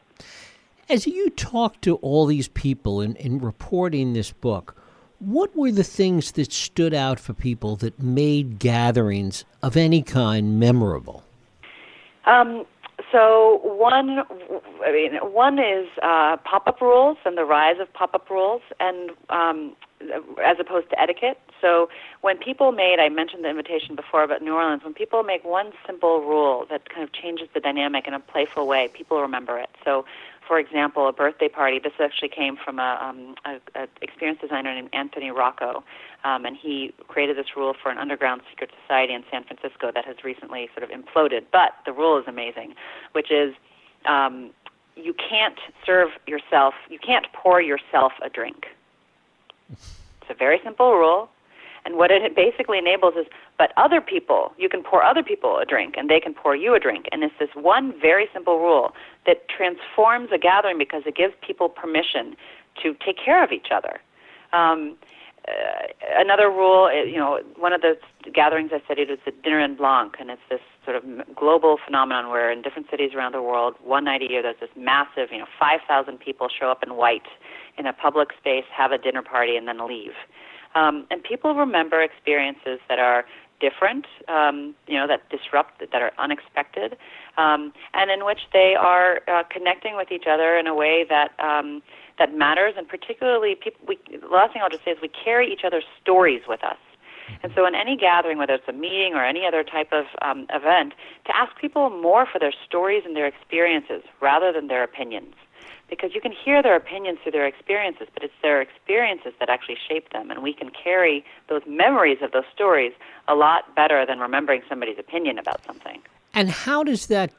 As 0.92 1.06
you 1.06 1.30
talk 1.30 1.80
to 1.80 1.96
all 1.96 2.26
these 2.26 2.48
people 2.48 3.00
in, 3.00 3.16
in 3.16 3.38
reporting 3.38 4.12
this 4.12 4.30
book, 4.30 4.76
what 5.20 5.56
were 5.56 5.72
the 5.72 5.82
things 5.82 6.32
that 6.32 6.52
stood 6.52 6.92
out 6.92 7.18
for 7.18 7.32
people 7.32 7.76
that 7.76 7.98
made 7.98 8.58
gatherings 8.58 9.46
of 9.62 9.74
any 9.74 10.02
kind 10.02 10.60
memorable? 10.60 11.24
Um, 12.26 12.66
So 13.10 13.60
one, 13.64 14.20
I 14.84 14.92
mean, 14.92 15.14
one 15.32 15.58
is 15.58 15.88
uh, 16.02 16.36
pop-up 16.44 16.82
rules 16.82 17.16
and 17.24 17.38
the 17.38 17.44
rise 17.46 17.80
of 17.80 17.90
pop-up 17.94 18.28
rules, 18.28 18.60
and 18.78 19.12
um, 19.30 19.74
as 20.44 20.58
opposed 20.60 20.90
to 20.90 21.00
etiquette. 21.00 21.38
So 21.62 21.88
when 22.20 22.36
people 22.36 22.72
made, 22.72 22.98
I 23.00 23.08
mentioned 23.08 23.44
the 23.44 23.48
invitation 23.48 23.96
before 23.96 24.22
about 24.24 24.42
New 24.42 24.54
Orleans, 24.54 24.82
when 24.84 24.94
people 24.94 25.22
make 25.22 25.44
one 25.44 25.72
simple 25.86 26.20
rule 26.20 26.66
that 26.68 26.90
kind 26.90 27.02
of 27.02 27.12
changes 27.12 27.48
the 27.54 27.60
dynamic 27.60 28.06
in 28.06 28.14
a 28.14 28.20
playful 28.20 28.66
way, 28.66 28.88
people 28.92 29.20
remember 29.22 29.58
it. 29.58 29.70
So 29.84 30.04
for 30.52 30.58
example, 30.58 31.08
a 31.08 31.14
birthday 31.14 31.48
party. 31.48 31.80
This 31.82 31.94
actually 31.98 32.28
came 32.28 32.58
from 32.62 32.78
a, 32.78 32.98
um, 33.00 33.34
a, 33.46 33.54
a 33.74 33.88
experienced 34.02 34.42
designer 34.42 34.74
named 34.74 34.90
Anthony 34.92 35.30
Rocco, 35.30 35.82
um, 36.24 36.44
and 36.44 36.54
he 36.54 36.92
created 37.08 37.38
this 37.38 37.56
rule 37.56 37.72
for 37.82 37.90
an 37.90 37.96
underground 37.96 38.42
secret 38.50 38.68
society 38.82 39.14
in 39.14 39.24
San 39.30 39.44
Francisco 39.44 39.90
that 39.94 40.04
has 40.04 40.16
recently 40.22 40.68
sort 40.76 40.82
of 40.84 40.90
imploded. 40.90 41.46
But 41.50 41.70
the 41.86 41.92
rule 41.94 42.18
is 42.18 42.24
amazing, 42.28 42.74
which 43.12 43.30
is 43.30 43.54
um, 44.06 44.50
you 44.94 45.14
can't 45.14 45.56
serve 45.86 46.10
yourself, 46.26 46.74
you 46.90 46.98
can't 46.98 47.24
pour 47.32 47.62
yourself 47.62 48.12
a 48.22 48.28
drink. 48.28 48.66
It's 49.70 50.28
a 50.28 50.34
very 50.34 50.60
simple 50.62 50.92
rule. 50.92 51.30
And 51.84 51.96
what 51.96 52.10
it 52.10 52.36
basically 52.36 52.78
enables 52.78 53.14
is, 53.14 53.26
but 53.58 53.72
other 53.76 54.00
people, 54.00 54.52
you 54.58 54.68
can 54.68 54.82
pour 54.82 55.02
other 55.02 55.22
people 55.22 55.58
a 55.58 55.64
drink 55.64 55.94
and 55.96 56.08
they 56.08 56.20
can 56.20 56.34
pour 56.34 56.54
you 56.54 56.74
a 56.74 56.78
drink. 56.78 57.06
And 57.10 57.24
it's 57.24 57.34
this 57.40 57.48
one 57.54 57.92
very 57.98 58.28
simple 58.34 58.58
rule 58.58 58.92
that 59.26 59.48
transforms 59.48 60.30
a 60.34 60.38
gathering 60.38 60.78
because 60.78 61.02
it 61.06 61.16
gives 61.16 61.34
people 61.46 61.68
permission 61.68 62.36
to 62.82 62.94
take 63.04 63.16
care 63.22 63.44
of 63.44 63.52
each 63.52 63.68
other. 63.74 64.00
Um, 64.52 64.96
uh, 65.48 65.88
another 66.16 66.48
rule, 66.48 66.84
uh, 66.84 67.02
you 67.02 67.16
know, 67.16 67.40
one 67.56 67.72
of 67.72 67.80
the 67.80 67.96
gatherings 68.32 68.70
I 68.72 68.80
studied 68.84 69.08
was 69.08 69.18
the 69.24 69.32
Dinner 69.42 69.58
en 69.58 69.74
Blanc, 69.74 70.14
and 70.20 70.30
it's 70.30 70.42
this 70.48 70.60
sort 70.84 70.96
of 70.96 71.02
global 71.34 71.78
phenomenon 71.84 72.30
where 72.30 72.52
in 72.52 72.62
different 72.62 72.88
cities 72.90 73.10
around 73.14 73.32
the 73.32 73.42
world, 73.42 73.74
one 73.82 74.04
night 74.04 74.22
a 74.22 74.30
year, 74.30 74.42
there's 74.42 74.60
this 74.60 74.70
massive, 74.76 75.32
you 75.32 75.38
know, 75.38 75.46
5,000 75.58 76.18
people 76.20 76.48
show 76.48 76.70
up 76.70 76.82
in 76.84 76.94
white 76.94 77.26
in 77.76 77.86
a 77.86 77.92
public 77.92 78.28
space, 78.38 78.64
have 78.72 78.92
a 78.92 78.98
dinner 78.98 79.22
party, 79.22 79.56
and 79.56 79.66
then 79.66 79.84
leave. 79.86 80.12
Um, 80.74 81.06
and 81.10 81.22
people 81.22 81.54
remember 81.54 82.00
experiences 82.02 82.78
that 82.88 82.98
are 82.98 83.24
different, 83.62 84.06
um, 84.28 84.74
you 84.88 84.98
know, 84.98 85.06
that 85.06 85.22
disrupt, 85.30 85.78
that 85.78 86.02
are 86.02 86.12
unexpected, 86.18 86.96
um, 87.38 87.72
and 87.94 88.10
in 88.10 88.26
which 88.26 88.40
they 88.52 88.74
are 88.78 89.20
uh, 89.28 89.44
connecting 89.48 89.96
with 89.96 90.10
each 90.10 90.26
other 90.28 90.58
in 90.58 90.66
a 90.66 90.74
way 90.74 91.06
that 91.08 91.30
um, 91.38 91.80
that 92.18 92.34
matters. 92.34 92.74
And 92.76 92.86
particularly, 92.88 93.54
people. 93.54 93.80
We, 93.86 93.98
the 94.10 94.26
last 94.26 94.52
thing 94.52 94.62
I'll 94.62 94.74
just 94.74 94.84
say 94.84 94.90
is 94.90 94.98
we 95.00 95.08
carry 95.24 95.50
each 95.50 95.62
other's 95.64 95.86
stories 96.02 96.42
with 96.48 96.62
us. 96.64 96.82
And 97.42 97.52
so, 97.54 97.64
in 97.64 97.74
any 97.74 97.96
gathering, 97.96 98.36
whether 98.36 98.54
it's 98.54 98.68
a 98.68 98.72
meeting 98.72 99.14
or 99.14 99.24
any 99.24 99.46
other 99.46 99.62
type 99.62 99.92
of 99.92 100.04
um, 100.20 100.46
event, 100.50 100.92
to 101.26 101.36
ask 101.36 101.56
people 101.58 101.88
more 101.88 102.26
for 102.30 102.38
their 102.38 102.52
stories 102.66 103.04
and 103.06 103.16
their 103.16 103.26
experiences 103.26 104.02
rather 104.20 104.52
than 104.52 104.66
their 104.66 104.82
opinions 104.82 105.34
because 105.92 106.14
you 106.14 106.22
can 106.22 106.32
hear 106.32 106.62
their 106.62 106.74
opinions 106.74 107.18
through 107.22 107.32
their 107.32 107.46
experiences, 107.46 108.08
but 108.14 108.22
it's 108.22 108.32
their 108.40 108.62
experiences 108.62 109.34
that 109.38 109.50
actually 109.50 109.76
shape 109.86 110.10
them, 110.10 110.30
and 110.30 110.42
we 110.42 110.54
can 110.54 110.70
carry 110.70 111.22
those 111.50 111.60
memories 111.66 112.16
of 112.22 112.32
those 112.32 112.46
stories 112.54 112.92
a 113.28 113.34
lot 113.34 113.76
better 113.76 114.06
than 114.06 114.18
remembering 114.18 114.62
somebody's 114.70 114.98
opinion 114.98 115.38
about 115.38 115.62
something. 115.66 116.00
And 116.32 116.48
how 116.48 116.82
does 116.82 117.08
that 117.08 117.30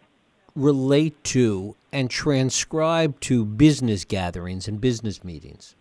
relate 0.55 1.24
to 1.24 1.75
and 1.91 2.12
transcribe 2.12 3.19
to 3.22 3.43
business 3.43 4.05
gatherings 4.05 4.67
and 4.67 4.79
business 4.79 5.24
meetings? 5.24 5.75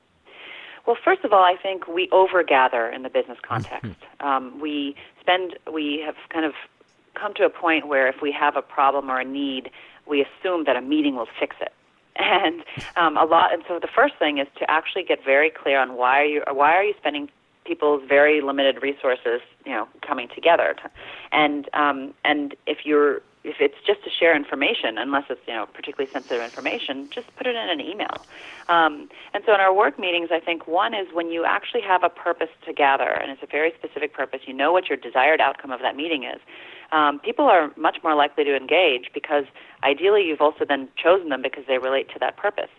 Well, 0.87 0.97
first 1.05 1.25
of 1.25 1.33
all, 1.35 1.43
I 1.43 1.57
think 1.63 1.87
we 1.87 2.09
overgather 2.11 2.89
in 2.89 3.03
the 3.03 3.11
business 3.11 3.37
context. 3.43 3.85
Mm-hmm. 3.85 4.27
Um, 4.27 4.59
we 4.63 4.97
spend, 5.21 5.59
we 5.71 6.03
have 6.07 6.15
kind 6.31 6.47
of 6.47 6.55
come 7.13 7.35
to 7.35 7.45
a 7.45 7.51
point 7.51 7.87
where 7.87 8.09
if 8.09 8.23
we 8.23 8.33
have 8.33 8.57
a 8.57 8.63
problem 8.63 9.11
or 9.11 9.21
a 9.21 9.27
need, 9.27 9.71
we 10.07 10.25
assume 10.25 10.65
that 10.65 10.75
a 10.75 10.81
meeting 10.81 11.17
will 11.17 11.29
fix 11.39 11.55
it 11.61 11.75
and 12.17 12.63
um, 12.97 13.17
a 13.17 13.25
lot. 13.25 13.53
And 13.53 13.63
so 13.67 13.79
the 13.79 13.89
first 13.89 14.15
thing 14.19 14.39
is 14.39 14.49
to 14.59 14.71
actually 14.71 15.05
get 15.05 15.25
very 15.25 15.51
clear 15.51 15.79
on 15.79 15.95
why 15.95 16.21
are 16.21 16.25
you 16.25 16.43
why 16.53 16.75
are 16.75 16.85
you 16.85 16.95
spending 16.99 17.31
people's 17.65 18.03
very 18.09 18.41
limited 18.41 18.83
resources, 18.83 19.41
you 19.65 19.73
know, 19.73 19.89
coming 20.01 20.29
together. 20.35 20.75
And 21.31 21.69
um, 21.75 22.15
and 22.25 22.55
if 22.67 22.79
you're 22.85 23.23
if 23.45 23.57
it's 23.61 23.75
just 23.87 24.05
to 24.05 24.11
share 24.11 24.37
information, 24.37 24.99
unless 24.99 25.25
it's 25.31 25.41
you 25.47 25.55
know 25.55 25.67
particularly 25.67 26.11
sensitive 26.13 26.43
information, 26.43 27.09
just 27.13 27.27
put 27.37 27.47
it 27.47 27.57
in 27.57 27.69
an 27.69 27.81
email. 27.81 28.23
Um, 28.69 29.09
and 29.35 29.43
so 29.45 29.55
in 29.55 29.61
our 29.61 29.75
work 29.75 29.99
meetings, 29.99 30.29
I 30.31 30.41
think 30.41 30.67
one 30.69 30.95
is 30.95 31.09
when 31.13 31.31
you 31.31 31.45
actually 31.45 31.83
have 31.83 32.05
a 32.05 32.09
purpose 32.09 32.51
to 32.67 32.73
gather, 32.73 33.11
and 33.11 33.31
it's 33.31 33.43
a 33.43 33.51
very 33.51 33.73
specific 33.79 34.15
purpose. 34.15 34.41
You 34.47 34.55
know 34.55 34.73
what 34.73 34.89
your 34.89 34.97
desired 34.97 35.41
outcome 35.41 35.73
of 35.73 35.81
that 35.81 35.97
meeting 35.97 36.25
is 36.25 36.41
um, 36.93 37.19
people 37.19 37.47
are 37.47 37.73
much 37.77 37.99
more 38.05 38.15
likely 38.15 38.45
to 38.45 38.55
engage 38.55 39.11
because 39.13 39.45
ideally 39.83 40.23
you've 40.25 40.41
also 40.41 40.65
then 40.69 40.89
chosen 41.03 41.31
them 41.31 41.43
because 41.43 41.65
they 41.67 41.79
relate 41.79 42.09
to 42.11 42.19
that 42.21 42.37
purpose. 42.37 42.71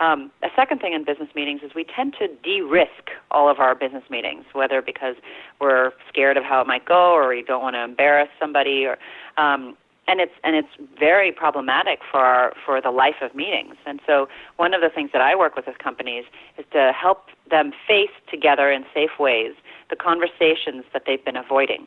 Um, 0.00 0.30
a 0.42 0.48
second 0.54 0.80
thing 0.80 0.92
in 0.92 1.04
business 1.04 1.28
meetings 1.34 1.60
is 1.64 1.72
we 1.74 1.84
tend 1.84 2.14
to 2.20 2.28
de-risk 2.28 3.10
all 3.30 3.50
of 3.50 3.58
our 3.58 3.74
business 3.74 4.04
meetings, 4.08 4.44
whether 4.52 4.80
because 4.80 5.16
we're 5.60 5.90
scared 6.08 6.36
of 6.36 6.44
how 6.44 6.60
it 6.60 6.66
might 6.66 6.84
go, 6.84 7.12
or 7.12 7.28
we 7.28 7.42
don't 7.42 7.62
want 7.62 7.74
to 7.74 7.82
embarrass 7.82 8.28
somebody, 8.38 8.86
or 8.86 8.96
um, 9.42 9.76
and 10.08 10.20
it's 10.20 10.32
and 10.42 10.56
it's 10.56 10.68
very 10.98 11.30
problematic 11.30 12.00
for 12.10 12.20
our, 12.20 12.54
for 12.64 12.80
the 12.80 12.90
life 12.90 13.16
of 13.20 13.34
meetings. 13.34 13.76
And 13.86 14.00
so 14.06 14.28
one 14.56 14.74
of 14.74 14.80
the 14.80 14.88
things 14.88 15.10
that 15.12 15.20
I 15.20 15.36
work 15.36 15.54
with 15.54 15.66
with 15.66 15.78
companies 15.78 16.24
is 16.56 16.64
to 16.72 16.92
help 16.98 17.26
them 17.50 17.72
face 17.86 18.10
together 18.30 18.72
in 18.72 18.84
safe 18.92 19.18
ways 19.20 19.52
the 19.90 19.96
conversations 19.96 20.84
that 20.92 21.02
they've 21.06 21.24
been 21.24 21.36
avoiding. 21.36 21.86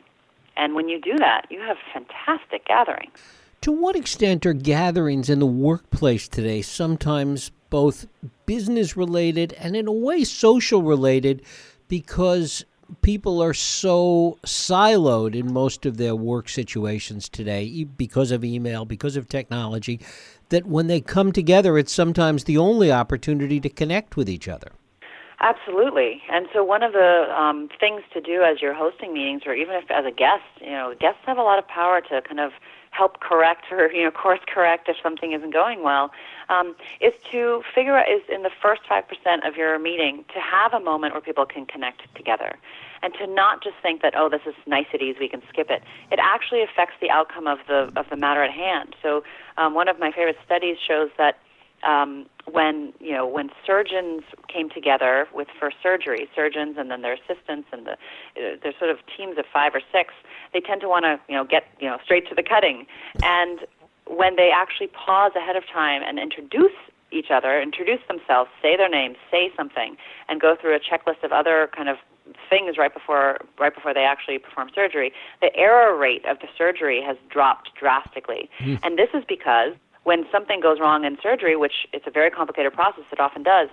And 0.56 0.74
when 0.74 0.88
you 0.88 1.00
do 1.00 1.16
that, 1.18 1.46
you 1.50 1.60
have 1.60 1.76
fantastic 1.92 2.66
gatherings. 2.66 3.18
To 3.62 3.72
what 3.72 3.96
extent 3.96 4.44
are 4.46 4.52
gatherings 4.52 5.30
in 5.30 5.38
the 5.38 5.46
workplace 5.46 6.28
today 6.28 6.62
sometimes 6.62 7.50
both 7.70 8.06
business 8.44 8.96
related 8.96 9.52
and 9.54 9.74
in 9.76 9.86
a 9.86 9.92
way 9.92 10.24
social 10.24 10.82
related 10.82 11.42
because 11.88 12.64
people 13.00 13.42
are 13.42 13.54
so 13.54 14.38
siloed 14.44 15.34
in 15.34 15.52
most 15.52 15.86
of 15.86 15.96
their 15.96 16.14
work 16.14 16.48
situations 16.48 17.28
today 17.28 17.84
because 17.84 18.30
of 18.30 18.44
email, 18.44 18.84
because 18.84 19.16
of 19.16 19.28
technology, 19.28 20.00
that 20.50 20.66
when 20.66 20.86
they 20.86 21.00
come 21.00 21.32
together, 21.32 21.78
it's 21.78 21.92
sometimes 21.92 22.44
the 22.44 22.58
only 22.58 22.92
opportunity 22.92 23.58
to 23.60 23.70
connect 23.70 24.16
with 24.16 24.28
each 24.28 24.48
other. 24.48 24.72
Absolutely. 25.42 26.22
And 26.30 26.46
so 26.52 26.62
one 26.62 26.84
of 26.84 26.92
the 26.92 27.26
um, 27.36 27.68
things 27.80 28.02
to 28.14 28.20
do 28.20 28.42
as 28.42 28.62
you're 28.62 28.74
hosting 28.74 29.12
meetings, 29.12 29.42
or 29.44 29.54
even 29.54 29.74
if 29.74 29.90
as 29.90 30.04
a 30.06 30.12
guest, 30.12 30.44
you 30.60 30.70
know, 30.70 30.94
guests 30.98 31.20
have 31.26 31.36
a 31.36 31.42
lot 31.42 31.58
of 31.58 31.66
power 31.66 32.00
to 32.00 32.22
kind 32.22 32.38
of 32.38 32.52
help 32.92 33.20
correct 33.20 33.64
or 33.72 33.90
you 33.90 34.04
know 34.04 34.10
course 34.10 34.40
correct 34.46 34.86
if 34.86 34.96
something 35.02 35.32
isn't 35.32 35.52
going 35.52 35.82
well 35.82 36.10
um, 36.50 36.76
is 37.00 37.14
to 37.30 37.62
figure 37.74 37.96
out 37.96 38.06
is 38.06 38.20
in 38.28 38.42
the 38.42 38.50
first 38.60 38.82
five 38.86 39.02
percent 39.08 39.44
of 39.46 39.56
your 39.56 39.78
meeting 39.78 40.26
to 40.32 40.38
have 40.38 40.74
a 40.74 40.80
moment 40.80 41.14
where 41.14 41.22
people 41.22 41.46
can 41.46 41.64
connect 41.64 42.02
together 42.14 42.54
and 43.02 43.14
to 43.14 43.26
not 43.26 43.62
just 43.62 43.76
think 43.80 44.02
that 44.02 44.12
oh 44.14 44.28
this 44.28 44.42
is 44.46 44.54
niceties 44.66 45.16
we 45.18 45.26
can 45.26 45.40
skip 45.48 45.70
it 45.70 45.82
it 46.10 46.18
actually 46.22 46.62
affects 46.62 46.94
the 47.00 47.08
outcome 47.08 47.46
of 47.46 47.60
the 47.66 47.90
of 47.96 48.04
the 48.10 48.16
matter 48.16 48.44
at 48.44 48.50
hand 48.50 48.94
so 49.02 49.24
um, 49.56 49.72
one 49.72 49.88
of 49.88 49.98
my 49.98 50.12
favorite 50.12 50.36
studies 50.44 50.76
shows 50.86 51.08
that 51.16 51.38
um, 51.82 52.26
when 52.50 52.92
you 53.00 53.12
know 53.12 53.26
when 53.26 53.50
surgeons 53.66 54.22
came 54.52 54.68
together 54.70 55.26
with 55.32 55.48
for 55.58 55.70
surgery, 55.82 56.28
surgeons 56.34 56.76
and 56.78 56.90
then 56.90 57.02
their 57.02 57.14
assistants 57.14 57.68
and 57.72 57.86
the 57.86 57.92
uh, 57.92 58.56
there's 58.62 58.74
sort 58.78 58.90
of 58.90 58.98
teams 59.16 59.38
of 59.38 59.44
five 59.52 59.74
or 59.74 59.80
six. 59.92 60.14
They 60.52 60.60
tend 60.60 60.80
to 60.82 60.88
want 60.88 61.04
to 61.04 61.20
you 61.28 61.36
know 61.36 61.44
get 61.44 61.64
you 61.80 61.88
know 61.88 61.98
straight 62.04 62.28
to 62.28 62.34
the 62.34 62.42
cutting, 62.42 62.86
and 63.22 63.60
when 64.06 64.36
they 64.36 64.50
actually 64.54 64.88
pause 64.88 65.32
ahead 65.36 65.56
of 65.56 65.64
time 65.72 66.02
and 66.04 66.18
introduce 66.18 66.76
each 67.12 67.30
other, 67.30 67.60
introduce 67.60 68.00
themselves, 68.08 68.50
say 68.60 68.76
their 68.76 68.88
names, 68.88 69.16
say 69.30 69.52
something, 69.56 69.96
and 70.28 70.40
go 70.40 70.56
through 70.58 70.74
a 70.74 70.80
checklist 70.80 71.22
of 71.22 71.30
other 71.30 71.68
kind 71.76 71.88
of 71.88 71.96
things 72.48 72.78
right 72.78 72.92
before 72.92 73.38
right 73.58 73.74
before 73.74 73.92
they 73.92 74.04
actually 74.04 74.38
perform 74.38 74.70
surgery, 74.74 75.12
the 75.40 75.54
error 75.56 75.96
rate 75.96 76.24
of 76.26 76.38
the 76.40 76.48
surgery 76.56 77.02
has 77.04 77.16
dropped 77.30 77.70
drastically. 77.78 78.48
Mm. 78.60 78.78
And 78.82 78.98
this 78.98 79.08
is 79.14 79.24
because 79.28 79.74
when 80.04 80.24
something 80.32 80.60
goes 80.60 80.78
wrong 80.80 81.04
in 81.04 81.16
surgery, 81.22 81.56
which 81.56 81.86
it's 81.92 82.06
a 82.06 82.10
very 82.10 82.30
complicated 82.30 82.72
process, 82.72 83.04
it 83.12 83.20
often 83.20 83.42
does, 83.42 83.68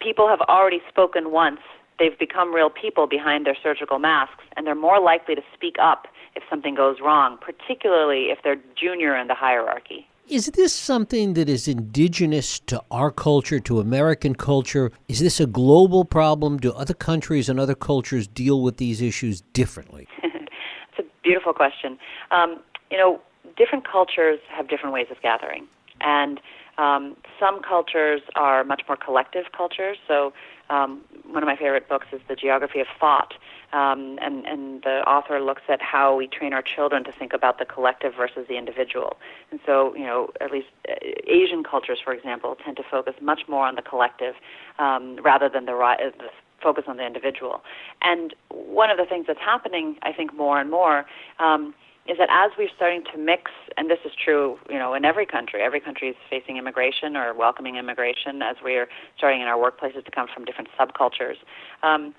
people 0.00 0.28
have 0.28 0.40
already 0.42 0.80
spoken 0.88 1.30
once. 1.30 1.60
They've 1.98 2.18
become 2.18 2.54
real 2.54 2.70
people 2.70 3.06
behind 3.06 3.46
their 3.46 3.56
surgical 3.62 3.98
masks, 3.98 4.44
and 4.56 4.66
they're 4.66 4.74
more 4.74 5.00
likely 5.00 5.34
to 5.34 5.42
speak 5.54 5.76
up 5.80 6.06
if 6.34 6.42
something 6.48 6.74
goes 6.74 6.96
wrong, 7.02 7.38
particularly 7.40 8.30
if 8.30 8.38
they're 8.42 8.60
junior 8.76 9.16
in 9.16 9.28
the 9.28 9.34
hierarchy. 9.34 10.08
Is 10.28 10.46
this 10.46 10.72
something 10.72 11.34
that 11.34 11.48
is 11.48 11.68
indigenous 11.68 12.60
to 12.60 12.82
our 12.90 13.10
culture, 13.10 13.60
to 13.60 13.80
American 13.80 14.34
culture? 14.34 14.90
Is 15.08 15.20
this 15.20 15.40
a 15.40 15.46
global 15.46 16.04
problem? 16.04 16.58
Do 16.58 16.72
other 16.72 16.94
countries 16.94 17.48
and 17.48 17.60
other 17.60 17.74
cultures 17.74 18.26
deal 18.28 18.62
with 18.62 18.76
these 18.76 19.02
issues 19.02 19.42
differently? 19.52 20.08
it's 20.22 20.98
a 20.98 21.02
beautiful 21.22 21.52
question. 21.52 21.98
Um, 22.30 22.62
you 22.90 22.96
know, 22.96 23.20
different 23.56 23.86
cultures 23.86 24.40
have 24.48 24.68
different 24.68 24.92
ways 24.94 25.06
of 25.10 25.20
gathering, 25.22 25.66
and 26.00 26.40
um, 26.78 27.16
some 27.38 27.60
cultures 27.62 28.22
are 28.34 28.64
much 28.64 28.82
more 28.88 28.96
collective 28.96 29.46
cultures. 29.56 29.98
So, 30.08 30.32
um, 30.70 31.02
one 31.30 31.42
of 31.42 31.46
my 31.46 31.56
favorite 31.56 31.88
books 31.88 32.06
is 32.12 32.20
The 32.28 32.34
Geography 32.34 32.80
of 32.80 32.86
Thought, 32.98 33.34
Um, 33.72 34.18
and, 34.20 34.46
and 34.52 34.82
the 34.82 35.00
author 35.08 35.40
looks 35.40 35.62
at 35.68 35.80
how 35.80 36.14
we 36.20 36.26
train 36.26 36.52
our 36.52 36.62
children 36.62 37.04
to 37.04 37.12
think 37.12 37.32
about 37.32 37.58
the 37.58 37.64
collective 37.64 38.12
versus 38.14 38.44
the 38.48 38.56
individual. 38.62 39.16
And 39.50 39.60
so, 39.66 39.94
you 39.94 40.04
know, 40.04 40.28
at 40.44 40.50
least 40.50 40.68
uh, 40.88 40.94
Asian 41.40 41.62
cultures, 41.64 41.98
for 42.04 42.12
example, 42.12 42.50
tend 42.64 42.76
to 42.76 42.82
focus 42.82 43.14
much 43.20 43.42
more 43.48 43.66
on 43.66 43.74
the 43.74 43.82
collective 43.82 44.34
um, 44.78 45.16
rather 45.22 45.48
than 45.48 45.64
the, 45.64 45.76
the 46.22 46.30
focus 46.62 46.84
on 46.86 46.96
the 46.98 47.06
individual. 47.06 47.62
And 48.02 48.34
one 48.50 48.90
of 48.90 48.98
the 48.98 49.06
things 49.06 49.24
that's 49.26 49.40
happening, 49.40 49.96
I 50.02 50.12
think, 50.12 50.34
more 50.34 50.60
and 50.60 50.70
more 50.70 51.06
um, 51.38 51.74
is 52.08 52.18
that 52.18 52.28
as 52.30 52.50
we're 52.58 52.68
starting 52.74 53.04
to 53.12 53.18
mix, 53.18 53.50
and 53.76 53.88
this 53.88 53.98
is 54.04 54.12
true, 54.22 54.58
you 54.68 54.78
know, 54.78 54.94
in 54.94 55.04
every 55.04 55.26
country. 55.26 55.62
Every 55.62 55.80
country 55.80 56.08
is 56.08 56.16
facing 56.28 56.56
immigration 56.56 57.16
or 57.16 57.32
welcoming 57.32 57.76
immigration 57.76 58.42
as 58.42 58.56
we're 58.62 58.88
starting 59.16 59.40
in 59.40 59.46
our 59.46 59.56
workplaces 59.56 60.04
to 60.04 60.10
come 60.10 60.26
from 60.32 60.44
different 60.44 60.68
subcultures. 60.78 61.36
Um, 61.82 62.14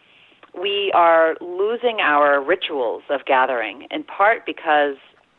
we 0.60 0.92
are 0.96 1.36
losing 1.42 1.98
our 2.00 2.42
rituals 2.42 3.04
of 3.10 3.26
gathering, 3.26 3.88
in 3.92 4.04
part 4.04 4.46
because, 4.46 4.96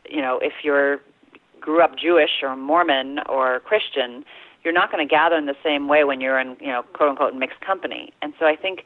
you 0.08 0.20
know, 0.20 0.38
if 0.42 0.52
you're 0.62 0.98
grew 1.60 1.82
up 1.82 1.92
Jewish 1.96 2.42
or 2.42 2.54
Mormon 2.56 3.20
or 3.26 3.60
Christian, 3.60 4.22
you're 4.64 4.74
not 4.74 4.92
going 4.92 5.06
to 5.06 5.10
gather 5.10 5.36
in 5.36 5.46
the 5.46 5.54
same 5.64 5.88
way 5.88 6.04
when 6.04 6.20
you're 6.20 6.38
in, 6.38 6.56
you 6.60 6.68
know, 6.68 6.82
quote 6.92 7.10
unquote 7.10 7.34
mixed 7.34 7.60
company. 7.60 8.12
And 8.20 8.34
so 8.38 8.44
I 8.44 8.54
think 8.54 8.80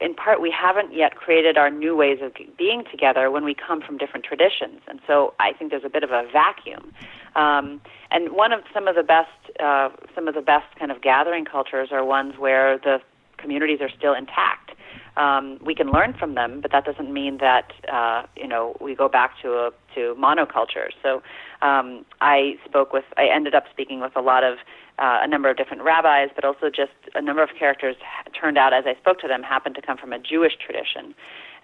in 0.00 0.14
part 0.14 0.40
we 0.40 0.50
haven't 0.50 0.94
yet 0.94 1.16
created 1.16 1.56
our 1.56 1.70
new 1.70 1.96
ways 1.96 2.18
of 2.22 2.32
being 2.56 2.84
together 2.90 3.30
when 3.30 3.44
we 3.44 3.54
come 3.54 3.80
from 3.80 3.98
different 3.98 4.24
traditions. 4.24 4.80
And 4.88 5.00
so 5.06 5.34
i 5.38 5.52
think 5.52 5.70
there's 5.70 5.84
a 5.84 5.90
bit 5.90 6.02
of 6.02 6.10
a 6.10 6.24
vacuum. 6.32 6.92
Um, 7.36 7.80
and 8.10 8.32
one 8.32 8.52
of 8.52 8.60
some 8.74 8.88
of 8.88 8.94
the 8.96 9.02
best 9.02 9.28
uh, 9.60 9.90
some 10.14 10.28
of 10.28 10.34
the 10.34 10.42
best 10.42 10.66
kind 10.78 10.90
of 10.90 11.02
gathering 11.02 11.44
cultures 11.44 11.88
are 11.92 12.04
ones 12.04 12.34
where 12.38 12.78
the 12.78 13.00
communities 13.38 13.80
are 13.80 13.90
still 13.90 14.14
intact. 14.14 14.72
Um, 15.16 15.58
we 15.64 15.74
can 15.74 15.90
learn 15.90 16.14
from 16.14 16.34
them, 16.34 16.60
but 16.60 16.70
that 16.72 16.84
doesn't 16.84 17.12
mean 17.12 17.38
that 17.38 17.72
uh, 17.92 18.22
you 18.36 18.46
know 18.46 18.76
we 18.80 18.94
go 18.94 19.08
back 19.08 19.34
to 19.42 19.52
a, 19.52 19.70
to 19.94 20.14
monoculture. 20.18 20.90
So 21.02 21.22
um, 21.62 22.04
I 22.20 22.54
spoke 22.64 22.92
with, 22.92 23.04
I 23.16 23.26
ended 23.26 23.54
up 23.54 23.64
speaking 23.70 24.00
with 24.00 24.16
a 24.16 24.20
lot 24.20 24.44
of 24.44 24.58
uh, 24.98 25.20
a 25.22 25.28
number 25.28 25.48
of 25.50 25.56
different 25.56 25.82
rabbis, 25.82 26.28
but 26.34 26.44
also 26.44 26.68
just 26.68 26.92
a 27.14 27.22
number 27.22 27.42
of 27.42 27.50
characters 27.58 27.96
turned 28.38 28.58
out 28.58 28.72
as 28.72 28.84
I 28.86 28.94
spoke 29.00 29.18
to 29.20 29.28
them 29.28 29.42
happened 29.42 29.74
to 29.76 29.82
come 29.82 29.96
from 29.96 30.12
a 30.12 30.18
Jewish 30.18 30.52
tradition. 30.64 31.14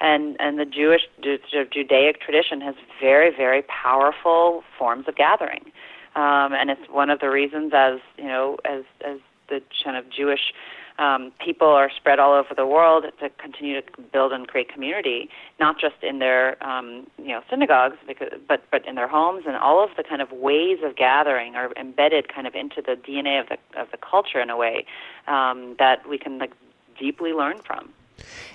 And, 0.01 0.37
and 0.39 0.59
the 0.59 0.65
Jewish, 0.65 1.03
the 1.23 1.39
Judaic 1.71 2.21
tradition 2.21 2.61
has 2.61 2.75
very, 3.01 3.35
very 3.35 3.63
powerful 3.63 4.63
forms 4.79 5.07
of 5.09 5.17
gathering. 5.17 5.73
Um, 6.15 6.53
and 6.55 6.71
it's 6.71 6.89
one 6.91 7.11
of 7.11 7.21
the 7.21 7.29
reasons 7.29 7.73
as, 7.75 7.99
you 8.17 8.25
know, 8.25 8.57
as, 8.65 8.85
as 9.07 9.19
the 9.49 9.61
kind 9.85 9.97
of 9.97 10.09
Jewish 10.11 10.53
um, 10.99 11.33
people 11.45 11.69
are 11.69 11.91
spread 11.95 12.19
all 12.19 12.33
over 12.33 12.55
the 12.55 12.67
world 12.67 13.05
to 13.21 13.31
continue 13.31 13.81
to 13.81 14.03
build 14.13 14.33
and 14.33 14.49
create 14.49 14.73
community, 14.73 15.29
not 15.61 15.79
just 15.79 15.97
in 16.03 16.19
their 16.19 16.63
um, 16.67 17.07
you 17.19 17.29
know 17.29 17.43
synagogues, 17.51 17.97
because, 18.07 18.29
but 18.49 18.63
but 18.71 18.87
in 18.87 18.95
their 18.95 19.09
homes 19.09 19.45
and 19.47 19.57
all 19.57 19.83
of 19.83 19.91
the 19.97 20.03
kind 20.03 20.23
of 20.23 20.33
ways 20.33 20.79
of 20.83 20.97
gathering 20.97 21.55
are 21.55 21.73
embedded 21.77 22.33
kind 22.33 22.47
of 22.47 22.55
into 22.55 22.83
the 22.83 22.97
DNA 22.97 23.41
of 23.41 23.49
the 23.49 23.81
of 23.81 23.91
the 23.91 23.99
culture 23.99 24.41
in 24.41 24.51
a 24.51 24.57
way 24.57 24.87
um, 25.27 25.77
that 25.79 26.09
we 26.09 26.19
can 26.19 26.39
like 26.39 26.53
deeply 26.99 27.33
learn 27.33 27.59
from. 27.59 27.91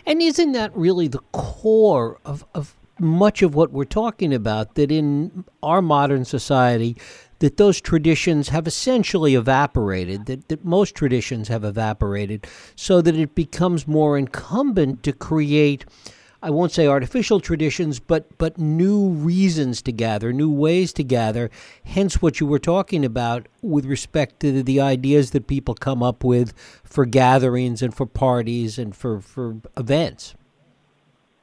And 0.06 0.22
isn't 0.22 0.54
that 0.54 0.76
really 0.76 1.08
the 1.08 1.22
core 1.32 2.20
of, 2.26 2.46
of 2.56 2.76
much 3.00 3.42
of 3.42 3.54
what 3.54 3.72
we're 3.72 3.86
talking 3.86 4.34
about? 4.34 4.76
That 4.76 4.92
in 4.92 5.46
our 5.62 5.82
modern 5.82 6.26
society, 6.26 6.98
that 7.42 7.58
those 7.58 7.82
traditions 7.82 8.50
have 8.50 8.68
essentially 8.68 9.34
evaporated, 9.34 10.28
that, 10.28 10.48
that 10.48 10.64
most 10.64 10.94
traditions 10.94 11.48
have 11.48 11.64
evaporated, 11.64 12.46
so 12.76 13.02
that 13.02 13.16
it 13.16 13.34
becomes 13.34 13.88
more 13.88 14.16
incumbent 14.16 15.02
to 15.02 15.12
create. 15.12 15.84
I 16.44 16.52
won't 16.52 16.72
say 16.72 16.88
artificial 16.88 17.40
traditions, 17.40 18.00
but 18.00 18.38
but 18.38 18.60
new 18.60 19.10
reasons 19.10 19.82
to 19.84 19.92
gather, 19.92 20.32
new 20.32 20.52
ways 20.52 20.94
to 20.94 21.04
gather. 21.04 21.50
Hence, 21.84 22.22
what 22.22 22.40
you 22.40 22.46
were 22.46 22.60
talking 22.60 23.04
about 23.04 23.48
with 23.64 23.86
respect 23.86 24.40
to 24.42 24.52
the, 24.52 24.62
the 24.62 24.80
ideas 24.80 25.32
that 25.32 25.48
people 25.48 25.74
come 25.74 26.04
up 26.04 26.24
with 26.24 26.54
for 26.84 27.06
gatherings 27.06 27.82
and 27.82 27.94
for 27.94 28.06
parties 28.06 28.78
and 28.78 28.96
for 28.96 29.20
for 29.20 29.58
events. 29.76 30.36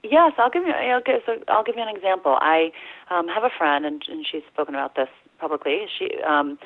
Yes, 0.05 0.33
I'll 0.39 0.51
give 0.51 0.65
you. 0.65 0.73
I'll 0.73 1.03
give, 1.03 1.23
so 1.27 1.33
I'll 1.49 1.65
give 1.65 1.75
you 1.77 1.83
an 1.83 1.95
example. 1.95 2.39
I 2.41 2.71
um, 3.11 3.27
have 3.27 3.43
a 3.43 3.51
friend, 3.59 3.85
and, 3.85 4.03
and 4.09 4.25
she's 4.31 4.43
spoken 4.53 4.75
about 4.75 4.95
this 4.95 5.09
publicly. 5.39 5.87
She 5.99 6.11
um, 6.23 6.59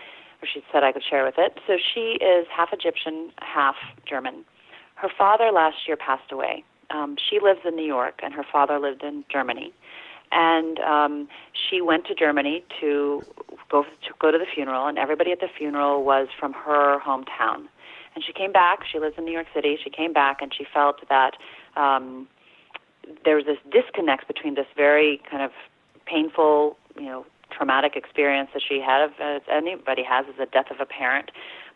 or 0.42 0.48
she 0.52 0.62
said 0.72 0.82
I 0.82 0.92
could 0.92 1.04
share 1.08 1.24
with 1.24 1.36
it. 1.38 1.58
So 1.66 1.76
she 1.76 2.18
is 2.22 2.46
half 2.54 2.72
Egyptian, 2.72 3.30
half 3.40 3.76
German. 4.06 4.44
Her 4.96 5.08
father 5.16 5.50
last 5.52 5.76
year 5.86 5.96
passed 5.96 6.32
away. 6.32 6.64
Um, 6.90 7.16
she 7.16 7.38
lives 7.40 7.60
in 7.64 7.76
New 7.76 7.86
York, 7.86 8.20
and 8.22 8.34
her 8.34 8.44
father 8.50 8.78
lived 8.78 9.02
in 9.02 9.24
Germany. 9.30 9.72
And 10.30 10.78
um, 10.80 11.28
she 11.52 11.80
went 11.80 12.06
to 12.06 12.14
Germany 12.14 12.64
to 12.80 13.22
go 13.70 13.84
to 13.84 14.14
go 14.18 14.30
to 14.30 14.38
the 14.38 14.46
funeral, 14.52 14.86
and 14.86 14.98
everybody 14.98 15.30
at 15.32 15.40
the 15.40 15.48
funeral 15.56 16.04
was 16.04 16.28
from 16.38 16.52
her 16.52 16.98
hometown. 17.00 17.68
And 18.14 18.22
she 18.24 18.32
came 18.32 18.52
back. 18.52 18.80
She 18.90 18.98
lives 18.98 19.14
in 19.16 19.24
New 19.24 19.32
York 19.32 19.46
City. 19.54 19.78
She 19.82 19.90
came 19.90 20.12
back, 20.12 20.42
and 20.42 20.52
she 20.54 20.66
felt 20.72 21.06
that 21.08 21.36
um, 21.76 22.28
there 23.24 23.36
was 23.36 23.46
this 23.46 23.58
disconnect 23.70 24.26
between 24.26 24.54
this 24.54 24.66
very 24.76 25.20
kind 25.30 25.42
of 25.42 25.50
painful, 26.06 26.76
you 26.96 27.06
know, 27.06 27.26
traumatic 27.52 27.96
experience 27.96 28.50
that 28.54 28.62
she 28.66 28.80
had, 28.80 29.10
as 29.20 29.42
anybody 29.50 30.02
has, 30.02 30.26
is 30.26 30.34
the 30.38 30.46
death 30.46 30.70
of 30.70 30.80
a 30.80 30.86
parent. 30.86 31.30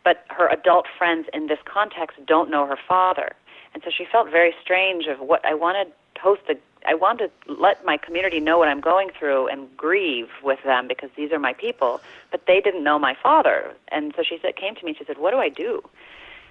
But 0.04 0.24
her 0.30 0.48
adult 0.48 0.86
friends 0.96 1.26
in 1.32 1.48
this 1.48 1.58
context 1.64 2.18
don't 2.26 2.50
know 2.50 2.66
her 2.66 2.78
father, 2.88 3.32
and 3.74 3.82
so 3.84 3.90
she 3.90 4.04
felt 4.10 4.30
very 4.30 4.54
strange. 4.62 5.06
Of 5.06 5.20
what 5.20 5.44
I 5.44 5.54
wanted 5.54 5.92
to 6.14 6.20
host 6.20 6.42
I 6.86 6.94
wanted 6.94 7.30
to 7.46 7.52
let 7.52 7.84
my 7.84 7.96
community 7.96 8.38
know 8.38 8.58
what 8.58 8.68
I'm 8.68 8.80
going 8.80 9.10
through 9.18 9.48
and 9.48 9.74
grieve 9.76 10.28
with 10.42 10.60
them 10.64 10.86
because 10.86 11.10
these 11.16 11.32
are 11.32 11.38
my 11.38 11.52
people, 11.52 12.00
but 12.30 12.42
they 12.46 12.60
didn't 12.60 12.84
know 12.84 12.98
my 12.98 13.16
father. 13.20 13.74
And 13.88 14.14
so 14.16 14.22
she 14.22 14.38
said, 14.40 14.56
came 14.56 14.74
to 14.76 14.84
me. 14.84 14.94
She 14.96 15.04
said, 15.04 15.18
"What 15.18 15.32
do 15.32 15.38
I 15.38 15.48
do?" 15.48 15.82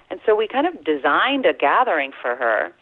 And 0.10 0.20
so 0.26 0.36
we 0.36 0.48
kind 0.48 0.68
of 0.68 0.84
designed 0.84 1.46
a 1.46 1.54
gathering 1.54 2.12
for 2.22 2.36
her 2.36 2.74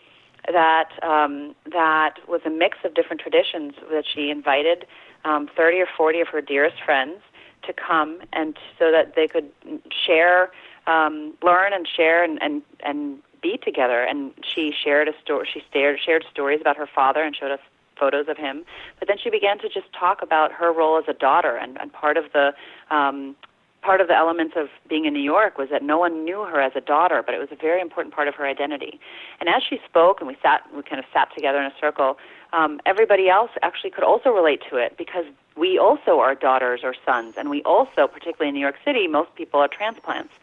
that 0.51 0.89
um, 1.03 1.55
that 1.71 2.15
was 2.27 2.41
a 2.45 2.49
mix 2.49 2.79
of 2.83 2.93
different 2.93 3.21
traditions 3.21 3.73
that 3.91 4.03
she 4.05 4.29
invited 4.29 4.85
um, 5.25 5.49
30 5.55 5.81
or 5.81 5.87
40 5.97 6.21
of 6.21 6.27
her 6.29 6.41
dearest 6.41 6.77
friends 6.83 7.19
to 7.63 7.73
come 7.73 8.19
and 8.33 8.57
so 8.77 8.91
that 8.91 9.15
they 9.15 9.27
could 9.27 9.49
share, 9.89 10.51
um, 10.87 11.33
learn 11.41 11.73
and 11.73 11.87
share 11.87 12.23
and, 12.23 12.41
and, 12.41 12.61
and 12.81 13.19
be 13.41 13.57
together. 13.57 14.01
And 14.01 14.33
she 14.43 14.73
shared 14.73 15.07
a 15.07 15.13
story. 15.23 15.47
She 15.53 15.63
shared, 15.71 15.99
shared 16.03 16.25
stories 16.31 16.59
about 16.61 16.77
her 16.77 16.87
father 16.87 17.23
and 17.23 17.35
showed 17.35 17.51
us 17.51 17.59
photos 17.97 18.27
of 18.27 18.37
him. 18.37 18.65
But 18.99 19.07
then 19.07 19.17
she 19.21 19.29
began 19.29 19.59
to 19.59 19.69
just 19.69 19.91
talk 19.97 20.21
about 20.21 20.51
her 20.51 20.73
role 20.73 20.97
as 20.97 21.05
a 21.07 21.13
daughter 21.13 21.55
and, 21.55 21.79
and 21.79 21.93
part 21.93 22.17
of 22.17 22.25
the 22.33 22.53
um, 22.89 23.35
part 23.83 24.01
of 24.01 24.07
the 24.07 24.15
elements 24.15 24.55
of 24.55 24.69
being 24.87 25.05
in 25.05 25.13
New 25.13 25.21
York 25.21 25.57
was 25.57 25.69
that 25.69 25.83
no 25.83 25.97
one 25.97 26.23
knew 26.23 26.43
her 26.43 26.61
as 26.61 26.71
a 26.75 26.81
daughter, 26.81 27.21
but 27.23 27.35
it 27.35 27.39
was 27.39 27.49
a 27.51 27.55
very 27.55 27.81
important 27.81 28.15
part 28.15 28.27
of 28.27 28.35
her 28.35 28.47
identity. 28.47 28.99
And 29.39 29.49
as 29.49 29.61
she 29.61 29.79
spoke, 29.85 30.19
and 30.21 30.27
we 30.27 30.37
sat, 30.41 30.61
we 30.75 30.81
kind 30.83 30.99
of 30.99 31.05
sat 31.13 31.33
together 31.35 31.59
in 31.59 31.65
a 31.65 31.73
circle, 31.79 32.17
um, 32.53 32.79
everybody 32.85 33.29
else 33.29 33.51
actually 33.61 33.91
could 33.91 34.03
also 34.03 34.29
relate 34.29 34.61
to 34.69 34.77
it 34.77 34.95
because 34.97 35.25
we 35.55 35.77
also 35.77 36.19
are 36.19 36.33
daughters 36.33 36.81
or 36.83 36.95
sons, 37.05 37.35
and 37.37 37.49
we 37.49 37.61
also, 37.63 38.07
particularly 38.07 38.49
in 38.49 38.55
New 38.55 38.61
York 38.61 38.77
City, 38.85 39.07
most 39.07 39.35
people 39.35 39.59
are 39.59 39.67
transplants. 39.67 40.33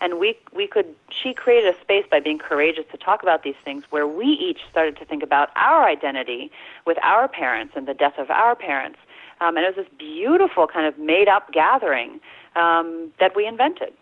And 0.00 0.18
we 0.18 0.36
we 0.54 0.66
could 0.66 0.94
she 1.10 1.34
created 1.34 1.74
a 1.74 1.80
space 1.80 2.06
by 2.10 2.20
being 2.20 2.38
courageous 2.38 2.84
to 2.90 2.96
talk 2.96 3.22
about 3.22 3.42
these 3.42 3.60
things 3.64 3.84
where 3.90 4.06
we 4.06 4.26
each 4.26 4.60
started 4.70 4.96
to 4.98 5.04
think 5.04 5.22
about 5.22 5.50
our 5.56 5.86
identity 5.86 6.50
with 6.86 6.98
our 7.02 7.28
parents 7.28 7.74
and 7.76 7.86
the 7.86 7.94
death 7.94 8.18
of 8.18 8.30
our 8.30 8.54
parents. 8.54 8.98
Um, 9.40 9.56
and 9.56 9.64
it 9.64 9.76
was 9.76 9.86
this 9.86 9.94
beautiful 9.98 10.66
kind 10.66 10.86
of 10.86 10.98
made 10.98 11.28
up 11.28 11.52
gathering 11.52 12.20
um, 12.56 13.12
that 13.20 13.34
we 13.36 13.46
invented. 13.46 13.92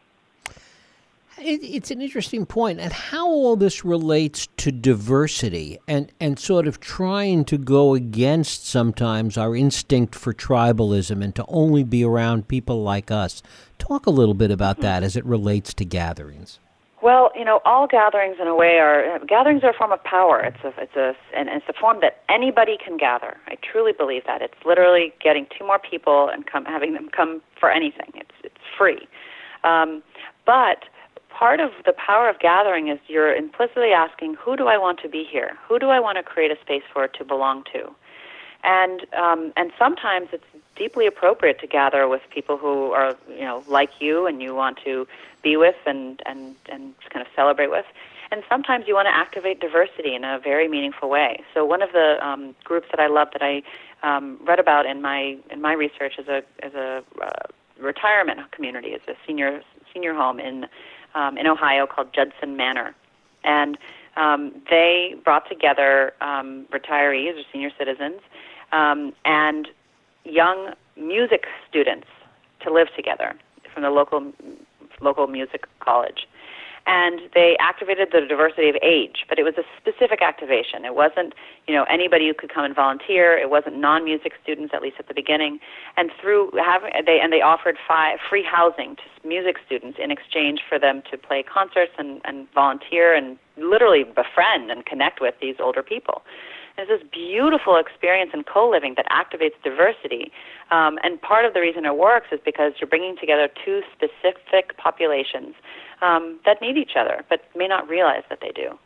It, 1.41 1.63
it's 1.63 1.93
an 1.93 2.03
interesting 2.03 2.47
point, 2.47 2.81
and 2.81 2.93
how 2.93 3.29
all 3.29 3.55
this 3.55 3.85
relates 3.85 4.49
to 4.57 4.73
diversity 4.73 5.79
and, 5.87 6.11
and 6.19 6.37
sort 6.37 6.67
of 6.67 6.81
trying 6.81 7.45
to 7.45 7.57
go 7.57 7.95
against 7.95 8.67
sometimes 8.67 9.39
our 9.39 9.55
instinct 9.55 10.17
for 10.17 10.35
tribalism 10.35 11.23
and 11.23 11.35
to 11.37 11.45
only 11.47 11.85
be 11.85 12.05
around 12.05 12.49
people 12.49 12.83
like 12.83 13.13
us. 13.13 13.41
Talk 13.79 14.07
a 14.07 14.11
little 14.11 14.35
bit 14.35 14.51
about 14.51 14.81
that 14.81 15.05
as 15.05 15.15
it 15.15 15.25
relates 15.25 15.73
to 15.75 15.85
gatherings. 15.85 16.59
Well, 17.01 17.31
you 17.37 17.45
know, 17.45 17.61
all 17.65 17.87
gatherings 17.87 18.39
in 18.41 18.49
a 18.49 18.57
way 18.57 18.79
are 18.79 19.21
gatherings 19.25 19.63
are 19.63 19.71
a 19.71 19.75
form 19.75 19.93
of 19.93 20.03
power. 20.03 20.41
It's 20.41 20.65
a 20.65 20.83
it's 20.83 20.97
a 20.97 21.15
and 21.37 21.49
it's 21.49 21.65
a 21.69 21.73
form 21.73 21.99
that 22.01 22.23
anybody 22.29 22.77
can 22.85 22.97
gather. 22.97 23.37
I 23.47 23.57
truly 23.63 23.93
believe 23.93 24.25
that. 24.27 24.43
It's 24.43 24.59
literally 24.67 25.13
getting 25.23 25.47
two 25.57 25.65
more 25.65 25.79
people 25.79 26.29
and 26.29 26.45
come 26.45 26.65
having 26.65 26.95
them 26.95 27.09
come 27.17 27.41
for 27.61 27.71
anything. 27.71 28.11
It's 28.15 28.28
free. 28.79 29.03
Um, 29.65 30.03
but 30.47 30.85
part 31.31 31.61
of 31.61 31.71
the 31.85 31.93
power 31.93 32.29
of 32.29 32.37
gathering 32.39 32.89
is 32.89 32.99
you're 33.09 33.35
implicitly 33.35 33.93
asking, 34.05 34.35
who 34.35 34.57
do 34.57 34.67
I 34.75 34.79
want 34.79 34.99
to 35.01 35.09
be 35.09 35.23
here? 35.35 35.51
Who 35.69 35.79
do 35.79 35.89
I 35.89 36.01
want 36.01 36.17
to 36.17 36.23
create 36.23 36.51
a 36.51 36.59
space 36.61 36.83
for 36.93 37.07
to 37.09 37.25
belong 37.25 37.65
to? 37.75 37.83
And 38.65 39.07
um, 39.25 39.53
and 39.57 39.71
sometimes 39.79 40.29
it's 40.33 40.51
deeply 40.75 41.07
appropriate 41.07 41.61
to 41.61 41.67
gather 41.67 42.03
with 42.09 42.23
people 42.37 42.57
who 42.57 42.91
are 42.93 43.17
you 43.29 43.47
know 43.49 43.63
like 43.69 43.91
you 44.01 44.27
and 44.27 44.43
you 44.43 44.53
want 44.55 44.79
to 44.85 45.07
be 45.43 45.57
with 45.57 45.77
and 45.87 46.21
and 46.27 46.57
and 46.69 46.83
kind 47.13 47.25
of 47.25 47.29
celebrate 47.37 47.71
with. 47.71 47.87
and 48.31 48.43
sometimes 48.49 48.87
you 48.87 48.95
want 48.95 49.07
to 49.07 49.15
activate 49.15 49.61
diversity 49.61 50.15
in 50.15 50.25
a 50.25 50.39
very 50.39 50.69
meaningful 50.69 51.09
way. 51.09 51.43
So 51.55 51.65
one 51.65 51.83
of 51.83 51.93
the 51.93 52.17
um, 52.27 52.55
groups 52.65 52.89
that 52.91 53.01
I 53.01 53.07
love 53.07 53.29
that 53.33 53.43
I 53.43 53.63
um, 54.03 54.39
read 54.45 54.59
about 54.59 54.87
in 54.87 55.01
my 55.03 55.37
in 55.51 55.61
my 55.61 55.73
research 55.73 56.15
is 56.19 56.29
a 56.29 56.43
as 56.63 56.75
a 56.75 57.03
uh, 57.23 57.47
retirement 57.81 58.41
community, 58.53 58.89
is 58.89 59.03
a 59.09 59.15
senior 59.27 59.63
senior 59.93 60.15
home 60.15 60.39
in 60.41 60.67
um, 61.15 61.39
in 61.39 61.47
Ohio 61.47 61.87
called 61.87 62.13
Judson 62.13 62.57
Manor, 62.57 62.95
and 63.45 63.79
um, 64.17 64.53
they 64.69 65.15
brought 65.25 65.49
together 65.49 66.13
um, 66.21 66.67
retirees 66.73 67.39
or 67.39 67.43
senior 67.53 67.71
citizens 67.79 68.21
um, 68.73 69.13
and 69.25 69.69
young 70.25 70.75
music 70.97 71.47
students 71.69 72.09
to 72.61 72.73
live 72.73 72.89
together 72.97 73.35
from 73.73 73.83
the 73.83 73.91
local 73.91 74.33
local 75.01 75.27
music 75.29 75.67
college 75.81 76.27
and 76.89 77.21
they 77.35 77.55
activated 77.61 78.09
the 78.13 78.23
diversity 78.27 78.71
of 78.71 78.77
age, 78.83 79.27
but 79.29 79.39
it 79.39 79.43
was 79.43 79.53
a 79.59 79.63
specific 79.77 80.23
activation. 80.23 80.87
It 80.87 80.95
wasn't, 80.95 81.35
you 81.67 81.75
know, 81.75 81.85
anybody 81.85 82.27
who 82.27 82.33
could 82.33 82.53
come 82.53 82.65
and 82.65 82.75
volunteer. 82.75 83.37
It 83.37 83.51
wasn't 83.51 83.77
non-music 83.77 84.33
students, 84.43 84.73
at 84.75 84.81
least 84.81 84.97
at 84.99 85.07
the 85.07 85.13
beginning. 85.13 85.61
And 85.99 86.11
through 86.19 86.51
having 86.57 86.91
they 87.05 87.21
and 87.21 87.31
they 87.31 87.43
offered 87.43 87.77
five, 87.87 88.19
free 88.27 88.43
housing 88.43 88.97
to 88.97 89.29
music 89.29 89.57
students 89.67 89.99
in 90.03 90.11
exchange 90.11 90.61
for 90.67 90.79
them 90.79 91.03
to 91.11 91.19
play 91.19 91.45
concerts 91.45 91.93
and, 91.99 92.23
and 92.25 92.49
volunteer 92.55 93.15
and 93.15 93.37
literally 93.59 94.05
befriend 94.05 94.71
and 94.71 94.87
connect 94.87 95.21
with 95.21 95.35
these 95.43 95.57
older 95.61 95.83
people. 95.83 96.23
It's 96.79 96.89
this 96.89 97.03
beautiful 97.13 97.77
experience 97.77 98.31
in 98.33 98.45
co-living 98.45 98.95
that 98.97 99.07
activates 99.11 99.61
diversity. 99.65 100.31
Um, 100.71 100.97
and 101.03 101.21
part 101.21 101.45
of 101.45 101.53
the 101.53 101.61
reason 101.61 101.85
it 101.85 101.97
works 101.97 102.29
is 102.31 102.39
because 102.45 102.73
you're 102.79 102.89
bringing 102.89 103.17
together 103.19 103.49
two 103.65 103.83
specific 103.93 104.79
populations 104.79 105.57
um, 106.03 106.39
that 106.45 106.61
need 106.61 106.77
each 106.77 106.93
other, 106.99 107.25
but 107.29 107.43
may 107.57 107.69
not 107.69 107.89
realize 107.89 108.23
that 108.29 108.41
they 108.41 108.51
do. 108.51 108.79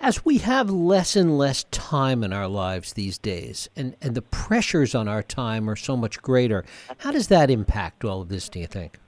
As 0.00 0.24
we 0.24 0.38
have 0.38 0.68
less 0.68 1.14
and 1.14 1.38
less 1.38 1.64
time 1.70 2.24
in 2.24 2.32
our 2.32 2.48
lives 2.48 2.94
these 2.94 3.18
days, 3.18 3.68
and, 3.76 3.94
and 4.02 4.16
the 4.16 4.22
pressures 4.22 4.96
on 4.96 5.06
our 5.06 5.22
time 5.22 5.70
are 5.70 5.76
so 5.76 5.96
much 5.96 6.20
greater, 6.20 6.64
how 6.98 7.12
does 7.12 7.28
that 7.28 7.50
impact 7.50 8.04
all 8.04 8.20
of 8.20 8.28
this, 8.28 8.48
do 8.48 8.58
you 8.58 8.66
think? 8.66 8.98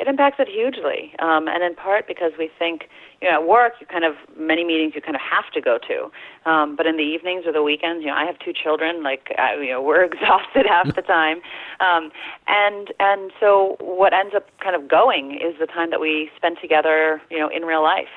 It 0.00 0.08
impacts 0.08 0.40
it 0.40 0.48
hugely, 0.48 1.14
um, 1.20 1.46
and 1.46 1.62
in 1.62 1.76
part 1.76 2.08
because 2.08 2.32
we 2.36 2.50
think, 2.58 2.88
you 3.22 3.30
know, 3.30 3.40
at 3.40 3.46
work, 3.46 3.74
you 3.80 3.86
kind 3.86 4.04
of 4.04 4.14
many 4.36 4.64
meetings 4.64 4.94
you 4.94 5.00
kind 5.00 5.14
of 5.14 5.22
have 5.22 5.50
to 5.54 5.60
go 5.60 5.78
to, 5.78 6.50
um, 6.50 6.74
but 6.74 6.86
in 6.86 6.96
the 6.96 7.04
evenings 7.04 7.44
or 7.46 7.52
the 7.52 7.62
weekends, 7.62 8.02
you 8.02 8.08
know, 8.08 8.16
I 8.16 8.24
have 8.26 8.38
two 8.40 8.52
children, 8.52 9.02
like 9.02 9.32
I, 9.38 9.54
you 9.54 9.70
know, 9.70 9.80
we're 9.80 10.02
exhausted 10.12 10.66
half 10.66 10.94
the 10.94 11.02
time, 11.02 11.40
um, 11.78 12.10
and 12.48 12.92
and 12.98 13.30
so 13.38 13.76
what 13.80 14.12
ends 14.12 14.34
up 14.34 14.46
kind 14.60 14.74
of 14.74 14.88
going 14.88 15.38
is 15.40 15.54
the 15.60 15.66
time 15.66 15.90
that 15.90 16.00
we 16.00 16.30
spend 16.36 16.58
together, 16.60 17.22
you 17.30 17.38
know, 17.38 17.48
in 17.48 17.62
real 17.62 17.82
life, 17.82 18.12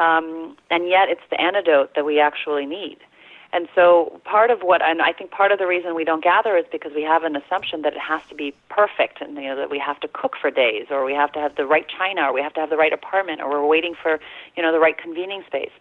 um, 0.00 0.56
and 0.70 0.88
yet 0.88 1.08
it's 1.08 1.22
the 1.30 1.40
antidote 1.40 1.94
that 1.94 2.04
we 2.04 2.18
actually 2.18 2.66
need. 2.66 2.98
And 3.52 3.68
so 3.74 4.20
part 4.24 4.50
of 4.50 4.60
what, 4.60 4.80
and 4.80 5.02
I 5.02 5.12
think 5.12 5.32
part 5.32 5.50
of 5.50 5.58
the 5.58 5.66
reason 5.66 5.96
we 5.96 6.04
don't 6.04 6.22
gather 6.22 6.56
is 6.56 6.64
because 6.70 6.92
we 6.94 7.02
have 7.02 7.24
an 7.24 7.34
assumption 7.34 7.82
that 7.82 7.94
it 7.94 7.98
has 7.98 8.20
to 8.28 8.34
be 8.34 8.54
perfect, 8.68 9.20
and 9.20 9.34
you 9.34 9.48
know 9.48 9.56
that 9.56 9.70
we 9.70 9.78
have 9.78 9.98
to 10.00 10.08
cook 10.08 10.34
for 10.40 10.50
days, 10.52 10.86
or 10.90 11.04
we 11.04 11.14
have 11.14 11.32
to 11.32 11.40
have 11.40 11.56
the 11.56 11.66
right 11.66 11.86
china, 11.88 12.22
or 12.28 12.32
we 12.32 12.40
have 12.42 12.54
to 12.54 12.60
have 12.60 12.70
the 12.70 12.76
right 12.76 12.92
apartment, 12.92 13.40
or 13.40 13.50
we're 13.50 13.66
waiting 13.66 13.94
for, 14.00 14.20
you 14.56 14.62
know, 14.62 14.70
the 14.70 14.78
right 14.78 14.96
convening 14.96 15.42
space. 15.46 15.72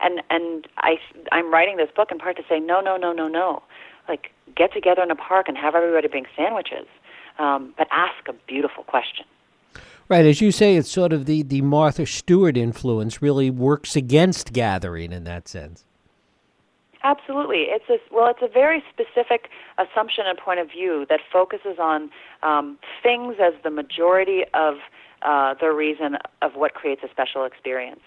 And 0.00 0.22
and 0.28 0.68
I 0.78 0.98
I'm 1.32 1.50
writing 1.50 1.78
this 1.78 1.88
book 1.96 2.10
in 2.12 2.18
part 2.18 2.36
to 2.36 2.42
say 2.46 2.60
no, 2.60 2.80
no, 2.80 2.98
no, 2.98 3.12
no, 3.12 3.26
no. 3.26 3.62
Like 4.06 4.32
get 4.54 4.74
together 4.74 5.02
in 5.02 5.10
a 5.10 5.16
park 5.16 5.48
and 5.48 5.56
have 5.56 5.74
everybody 5.74 6.08
bring 6.08 6.26
sandwiches, 6.36 6.86
um, 7.38 7.72
but 7.78 7.88
ask 7.90 8.28
a 8.28 8.34
beautiful 8.46 8.84
question. 8.84 9.24
Right, 10.06 10.26
as 10.26 10.42
you 10.42 10.52
say, 10.52 10.76
it's 10.76 10.90
sort 10.90 11.14
of 11.14 11.24
the 11.24 11.42
the 11.42 11.62
Martha 11.62 12.04
Stewart 12.04 12.58
influence 12.58 13.22
really 13.22 13.48
works 13.48 13.96
against 13.96 14.52
gathering 14.52 15.10
in 15.10 15.24
that 15.24 15.48
sense. 15.48 15.86
Absolutely, 17.04 17.66
it's 17.68 17.84
a 17.90 17.98
well, 18.10 18.28
it's 18.30 18.40
a 18.40 18.48
very 18.48 18.82
specific 18.90 19.50
assumption 19.76 20.24
and 20.26 20.38
point 20.38 20.58
of 20.58 20.70
view 20.70 21.04
that 21.10 21.20
focuses 21.30 21.78
on 21.78 22.08
um, 22.42 22.78
things 23.02 23.36
as 23.38 23.52
the 23.62 23.68
majority 23.68 24.44
of 24.54 24.76
uh, 25.20 25.52
the 25.60 25.70
reason 25.70 26.16
of 26.40 26.52
what 26.54 26.72
creates 26.72 27.02
a 27.04 27.10
special 27.10 27.44
experience. 27.44 28.00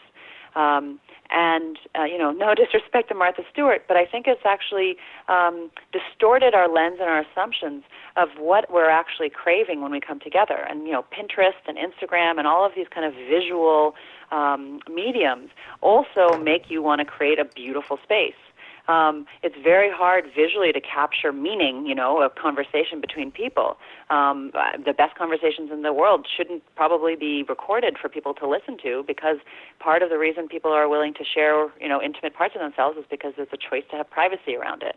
Um, 0.56 1.00
and 1.30 1.78
uh, 1.94 2.06
you 2.06 2.18
know, 2.18 2.32
no 2.46 2.56
disrespect 2.56 3.10
to 3.10 3.14
Martha 3.14 3.44
Stewart, 3.54 3.84
but 3.88 3.98
I 3.98 4.06
think 4.08 4.26
it's 4.26 4.42
actually 4.48 4.98
um, 5.28 5.70
distorted 5.94 6.56
our 6.56 6.68
lens 6.68 6.98
and 7.00 7.08
our 7.08 7.20
assumptions 7.20 7.84
of 8.16 8.30
what 8.40 8.74
we're 8.74 8.90
actually 8.90 9.30
craving 9.30 9.82
when 9.82 9.92
we 9.92 10.00
come 10.00 10.20
together. 10.20 10.66
And 10.68 10.88
you 10.88 10.94
know, 10.94 11.06
Pinterest 11.14 11.62
and 11.68 11.78
Instagram 11.78 12.40
and 12.40 12.48
all 12.48 12.66
of 12.66 12.72
these 12.76 12.88
kind 12.90 13.06
of 13.06 13.14
visual 13.14 13.94
um, 14.32 14.80
mediums 14.92 15.52
also 15.82 16.36
make 16.36 16.72
you 16.72 16.82
want 16.82 16.98
to 16.98 17.06
create 17.06 17.38
a 17.38 17.46
beautiful 17.46 18.00
space 18.04 18.34
um, 18.88 19.26
it's 19.44 19.56
very 19.62 19.90
hard 19.92 20.26
visually 20.36 20.72
to 20.72 20.80
capture 20.82 21.32
meaning, 21.34 21.86
you 21.86 21.96
know, 21.96 22.22
a 22.22 22.30
conversation 22.30 23.02
between 23.02 23.32
people. 23.32 23.78
Um, 24.10 24.52
the 24.86 24.94
best 24.94 25.16
conversations 25.16 25.72
in 25.72 25.82
the 25.82 25.92
world 25.92 26.26
shouldn't 26.36 26.64
probably 26.76 27.16
be 27.16 27.44
recorded 27.48 27.98
for 28.02 28.08
people 28.08 28.34
to 28.36 28.48
listen 28.48 28.78
to 28.84 29.04
because 29.06 29.38
part 29.80 30.02
of 30.02 30.10
the 30.10 30.18
reason 30.18 30.48
people 30.48 30.72
are 30.72 30.88
willing 30.88 31.14
to 31.16 31.24
share, 31.26 31.68
you 31.82 31.90
know, 31.90 32.02
intimate 32.02 32.34
parts 32.34 32.56
of 32.56 32.62
themselves 32.62 32.98
is 32.98 33.06
because 33.10 33.34
there's 33.36 33.50
a 33.52 33.58
choice 33.58 33.84
to 33.92 33.98
have 33.98 34.10
privacy 34.10 34.56
around 34.56 34.84
it. 34.84 34.96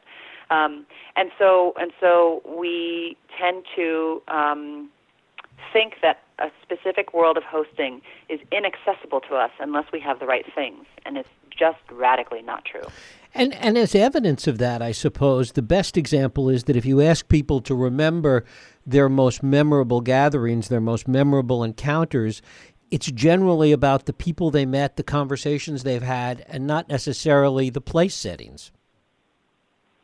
Um, 0.51 0.87
and 1.17 1.31
so, 1.39 1.75
and 1.79 1.93
so 2.01 2.43
we 2.45 3.17
tend 3.41 3.65
to 3.77 4.23
um, 4.29 4.91
think 5.73 5.95
that 6.03 6.23
a 6.41 6.51
specific 6.63 7.13
world 7.13 7.37
of 7.37 7.43
hosting 7.45 8.01
is 8.29 8.41
inaccessible 8.51 9.21
to 9.29 9.35
us 9.37 9.51
unless 9.61 9.85
we 9.93 10.01
have 10.01 10.19
the 10.19 10.27
right 10.27 10.47
things, 10.55 10.87
and 11.05 11.17
it's 11.17 11.29
just 11.51 11.79
radically 11.91 12.43
not 12.43 12.65
true. 12.65 12.89
And 13.35 13.55
and 13.55 13.79
as 13.79 13.95
evidence 13.95 14.47
of 14.47 14.59
that, 14.59 14.83
I 14.83 14.93
suppose 14.93 15.53
the 15.53 15.63
best 15.63 15.97
example 15.97 16.49
is 16.49 16.65
that 16.65 16.77
if 16.77 16.85
you 16.85 17.01
ask 17.01 17.29
people 17.29 17.61
to 17.63 17.75
remember 17.75 18.45
their 18.87 19.09
most 19.09 19.43
memorable 19.43 20.01
gatherings, 20.01 20.69
their 20.69 20.81
most 20.81 21.07
memorable 21.07 21.63
encounters, 21.63 22.43
it's 22.91 23.11
generally 23.11 23.71
about 23.71 24.07
the 24.07 24.13
people 24.13 24.51
they 24.51 24.67
met, 24.67 24.97
the 24.97 25.05
conversations 25.05 25.85
they've 25.85 26.03
had, 26.03 26.45
and 26.49 26.67
not 26.67 26.89
necessarily 26.89 27.71
the 27.71 27.81
place 27.81 28.15
settings. 28.15 28.73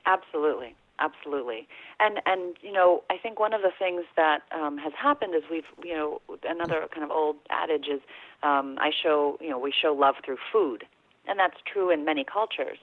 Absolutely, 0.04 0.76
absolutely. 0.98 1.68
And 2.00 2.20
and 2.26 2.56
you 2.60 2.72
know, 2.72 3.02
I 3.10 3.16
think 3.18 3.38
one 3.38 3.52
of 3.52 3.62
the 3.62 3.72
things 3.78 4.04
that 4.16 4.42
um, 4.52 4.78
has 4.78 4.92
happened 5.00 5.34
is 5.34 5.42
we've 5.50 5.64
you 5.84 5.94
know 5.94 6.20
another 6.48 6.86
kind 6.92 7.04
of 7.04 7.10
old 7.10 7.36
adage 7.50 7.86
is 7.88 8.00
um, 8.42 8.78
I 8.80 8.90
show 8.90 9.38
you 9.40 9.50
know 9.50 9.58
we 9.58 9.72
show 9.72 9.92
love 9.92 10.16
through 10.24 10.38
food, 10.52 10.84
and 11.26 11.38
that's 11.38 11.56
true 11.70 11.90
in 11.90 12.04
many 12.04 12.24
cultures. 12.24 12.78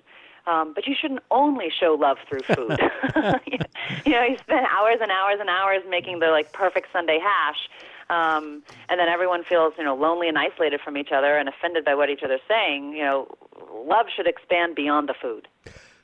Um, 0.46 0.74
but 0.74 0.86
you 0.86 0.94
shouldn't 1.00 1.22
only 1.32 1.70
show 1.70 1.96
love 1.98 2.18
through 2.28 2.42
food. 2.42 2.78
you 4.06 4.12
know, 4.12 4.24
you 4.24 4.38
spend 4.40 4.66
hours 4.66 4.98
and 5.02 5.10
hours 5.10 5.38
and 5.40 5.50
hours 5.50 5.84
making 5.90 6.20
the 6.20 6.28
like 6.28 6.52
perfect 6.52 6.88
Sunday 6.92 7.18
hash, 7.24 7.70
um, 8.10 8.62
and 8.90 9.00
then 9.00 9.08
everyone 9.08 9.44
feels 9.44 9.74
you 9.78 9.86
know 9.86 9.96
lonely 9.96 10.28
and 10.28 10.38
isolated 10.38 10.82
from 10.82 10.98
each 10.98 11.12
other 11.14 11.38
and 11.38 11.48
offended 11.48 11.86
by 11.86 11.96
what 11.96 12.10
each 12.10 12.24
other's 12.24 12.42
saying. 12.48 12.94
You 12.94 13.04
know, 13.04 13.28
love 13.74 14.08
should 14.14 14.28
expand 14.28 14.76
beyond 14.76 15.08
the 15.08 15.16
food. 15.22 15.48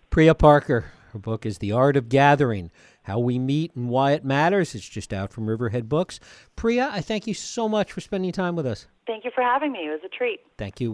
Priya 0.10 0.34
Parker, 0.34 0.91
her 1.12 1.19
book 1.19 1.45
is 1.45 1.58
The 1.58 1.72
Art 1.72 1.98
of 1.98 2.10
Gathering. 2.10 2.72
How 3.04 3.19
We 3.19 3.39
Meet 3.39 3.76
and 3.76 3.89
Why 3.89 4.12
It 4.12 4.24
Matters. 4.24 4.76
It's 4.76 4.88
just 4.88 5.13
out 5.13 5.34
from 5.34 5.48
Riverhead 5.48 5.89
Books. 5.89 6.19
Priya, 6.56 6.89
I 6.91 7.02
thank 7.02 7.28
you 7.28 7.34
so 7.34 7.67
much 7.67 7.91
for 7.91 8.02
spending 8.02 8.32
time 8.32 8.56
with 8.56 8.65
us. 8.65 8.88
Thank 9.08 9.26
you 9.26 9.32
for 9.34 9.43
having 9.43 9.72
me. 9.72 9.80
It 9.88 9.89
was 9.89 10.02
a 10.06 10.10
treat. 10.15 10.39
Thank 10.58 10.80
you. 10.80 10.88